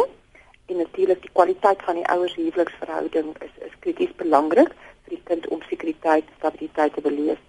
en 0.67 0.77
natuurlik 0.77 1.21
die 1.21 1.31
kwaliteit 1.33 1.83
van 1.83 1.95
die 1.95 2.07
ouers 2.11 2.35
huweliksverhouding 2.35 3.35
is 3.45 3.53
is 3.67 3.75
krities 3.79 4.15
belangrik 4.21 4.73
vir 5.03 5.15
die 5.15 5.23
kind 5.29 5.47
om 5.47 5.61
sekuriteit 5.69 6.31
stabiliteit 6.37 6.93
te 6.93 7.03
beleef 7.05 7.39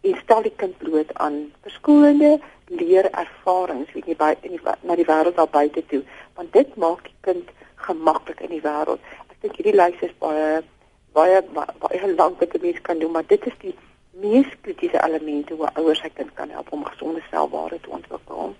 en 0.00 0.18
stel 0.22 0.42
die 0.46 0.54
kind 0.62 0.76
bloot 0.82 1.14
aan 1.24 1.38
verskillende 1.66 2.34
leerervarings 2.80 3.92
weet 3.96 4.10
jy 4.12 4.16
by 4.20 4.30
in 4.48 4.56
die 4.56 4.74
na 4.90 4.98
die 5.00 5.08
wêreld 5.08 5.40
daar 5.40 5.52
buite 5.54 5.84
toe 5.92 6.02
want 6.40 6.52
dit 6.52 6.76
maak 6.84 7.04
die 7.08 7.16
kind 7.30 7.54
gemaklik 7.88 8.44
in 8.44 8.52
die 8.56 8.64
wêreld 8.66 9.16
ek 9.28 9.40
dink 9.46 9.56
hierdie 9.60 9.76
lys 9.78 10.04
is 10.10 10.14
baie 10.24 10.60
baie 11.16 11.42
baie 11.56 12.14
lank 12.20 12.44
wat 12.44 12.54
'n 12.54 12.66
mens 12.66 12.84
kan 12.90 13.00
doen 13.00 13.16
maar 13.16 13.28
dit 13.32 13.46
is 13.52 13.58
die 13.64 13.76
mees 14.20 14.48
kritiese 14.60 15.00
elemente 15.06 15.54
hoe 15.54 15.70
ouers 15.74 16.00
sy 16.02 16.10
kind 16.14 16.32
kan 16.34 16.50
help 16.50 16.72
om 16.72 16.84
gesonde 16.84 17.22
selfwaarde 17.30 17.80
te 17.80 17.90
ontwikkel 17.90 18.54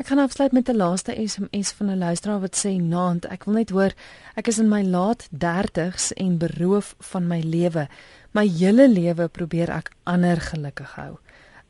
Ek 0.00 0.08
gaan 0.08 0.22
afsluit 0.22 0.52
met 0.56 0.68
'n 0.68 0.76
laaste 0.76 1.12
SMS 1.28 1.72
van 1.72 1.90
'n 1.90 1.98
luisteraar 1.98 2.40
wat 2.40 2.56
sê: 2.56 2.70
"Naand, 2.80 3.24
ek 3.24 3.44
wil 3.44 3.54
net 3.54 3.70
hoor, 3.70 3.92
ek 4.34 4.46
is 4.46 4.58
in 4.58 4.68
my 4.68 4.82
laat 4.82 5.28
30's 5.38 6.12
en 6.12 6.38
beroof 6.38 6.94
van 6.98 7.26
my 7.26 7.40
lewe. 7.40 7.88
My 8.30 8.46
hele 8.46 8.88
lewe 8.88 9.28
probeer 9.28 9.70
ek 9.70 9.90
ander 10.02 10.40
gelukkig 10.40 10.94
hou. 10.94 11.18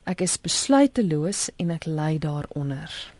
Ek 0.04 0.20
is 0.20 0.40
besluiteloos 0.40 1.50
en 1.56 1.70
ek 1.70 1.84
ly 1.86 2.18
daaronder." 2.18 3.12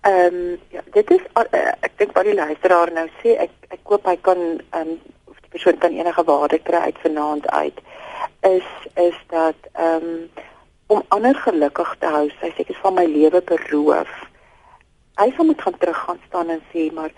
Ehm 0.00 0.34
um, 0.34 0.58
ja, 0.70 0.82
dit 0.92 1.10
is 1.10 1.20
uh, 1.34 1.72
ek 1.80 1.92
dink 1.98 2.12
wat 2.12 2.24
die 2.24 2.34
luisteraar 2.34 2.92
nou 2.92 3.08
sê, 3.22 3.38
ek 3.38 3.50
ek 3.68 3.80
koop 3.82 4.06
hy 4.06 4.16
kan 4.16 4.38
ehm 4.70 4.88
um, 4.88 4.98
die 5.48 5.56
persoon 5.56 5.78
kan 5.78 5.96
enige 5.96 6.24
waarde 6.24 6.58
kry 6.58 6.76
uit 6.76 6.98
vanaand 6.98 7.48
uit 7.50 7.80
is 8.40 8.68
is 8.94 9.16
dat 9.26 9.56
ehm 9.72 10.04
um, 10.04 10.30
om 10.88 11.02
ander 11.08 11.34
gelukkig 11.34 11.96
te 12.00 12.06
hou. 12.06 12.28
Sy 12.40 12.48
sê 12.48 12.64
ek 12.64 12.70
is 12.72 12.80
van 12.80 12.94
my 12.96 13.04
lewe 13.04 13.42
beroof. 13.44 14.12
Hy 15.20 15.26
sal 15.36 15.44
moet 15.44 15.60
gaan 15.60 15.76
terug 15.78 15.98
gaan 16.04 16.20
staan 16.26 16.52
en 16.54 16.62
sê 16.72 16.88
maar 16.92 17.12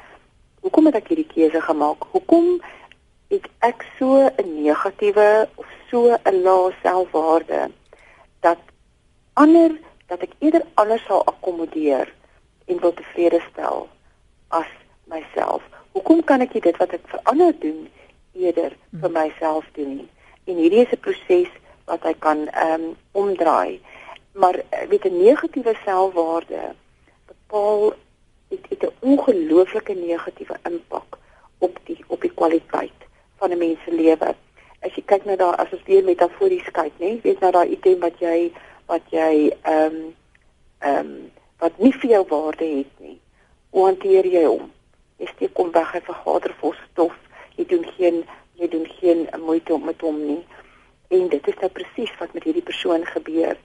hoekom 0.64 0.90
het 0.90 0.98
ek 0.98 1.12
hierdie 1.12 1.28
keuse 1.30 1.60
gemaak? 1.62 2.02
Hoekom 2.10 2.58
het 3.30 3.46
ek 3.62 3.86
so 3.98 4.26
'n 4.26 4.62
negatiewe 4.62 5.48
of 5.54 5.66
so 5.90 6.18
'n 6.18 6.42
lae 6.42 6.74
selfwaarde 6.82 7.70
dat 8.40 8.58
ander 9.34 9.78
dat 10.06 10.22
ek 10.22 10.34
eerder 10.38 10.62
anders 10.74 11.04
sal 11.06 11.24
akkommodeer 11.26 12.12
en 12.66 12.80
wil 12.80 12.94
tevrede 12.94 13.40
stel 13.50 13.88
as 14.48 14.70
myself. 15.04 15.62
Hoekom 15.92 16.24
kan 16.24 16.40
ek 16.40 16.62
dit 16.62 16.76
wat 16.76 16.92
ek 16.92 17.06
vir 17.06 17.20
ander 17.24 17.54
doen 17.60 17.88
eerder 18.32 18.76
vir 19.00 19.10
myself 19.10 19.64
doen 19.72 19.96
nie? 19.96 20.08
En 20.44 20.56
hierdie 20.56 20.84
is 20.86 20.92
'n 20.92 21.00
proses 21.00 21.50
wat 21.84 22.02
hy 22.02 22.14
kan 22.18 22.48
ehm 22.48 22.82
um, 22.82 22.96
omdraai. 23.12 23.80
Maar 24.32 24.62
eh, 24.68 24.88
weet 24.88 25.04
'n 25.04 25.22
negatiewe 25.22 25.74
selfwaarde 25.84 26.74
bepaal 27.26 27.94
dit 28.48 28.66
het 28.68 28.82
'n 28.82 28.94
ongelooflike 29.00 29.94
negatiewe 29.94 30.56
impak 30.62 31.18
op 31.58 31.78
die 31.84 32.04
op 32.06 32.20
die 32.20 32.34
kwaliteit 32.34 33.00
van 33.36 33.50
'n 33.50 33.58
mens 33.58 33.78
se 33.84 33.92
lewe. 33.92 34.34
As 34.80 34.94
jy 34.94 35.02
kyk 35.04 35.24
na 35.24 35.36
daai 35.36 35.56
as 35.56 35.72
ons 35.72 35.82
weer 35.84 36.04
metafories 36.04 36.70
kyk, 36.70 36.92
nê, 36.98 37.20
weet 37.22 37.40
nou 37.40 37.52
daai 37.52 37.70
item 37.70 37.98
wat 38.00 38.18
jy 38.18 38.52
wat 38.86 39.02
jy 39.10 39.52
ehm 39.62 39.94
um, 39.94 40.14
ehm 40.78 41.06
um, 41.06 41.30
wat 41.58 41.78
nie 41.78 41.92
vir 41.92 42.10
jou 42.10 42.24
waarde 42.28 42.64
het 42.64 42.92
nie. 42.98 43.18
Hoe 43.70 43.84
hanteer 43.84 44.26
jy 44.26 44.44
hom? 44.44 44.70
Jy 45.16 45.26
steek 45.26 45.56
hom 45.56 45.70
weg, 45.70 45.92
hy 45.92 46.00
vergader 46.00 46.54
vol 46.60 46.74
stof. 46.90 47.16
Jy 47.60 47.66
doen 47.68 47.82
geen 47.96 48.22
jy 48.56 48.68
doen 48.72 48.86
geen 48.88 49.26
moeite 49.40 49.74
om 49.74 49.84
met 49.84 50.00
hom 50.00 50.16
nie. 50.24 50.40
En 51.12 51.26
dit 51.28 51.48
is 51.48 51.56
nou 51.60 51.68
presies 51.76 52.12
wat 52.20 52.32
met 52.32 52.44
hierdie 52.48 52.64
persoon 52.64 53.04
gebeur. 53.08 53.58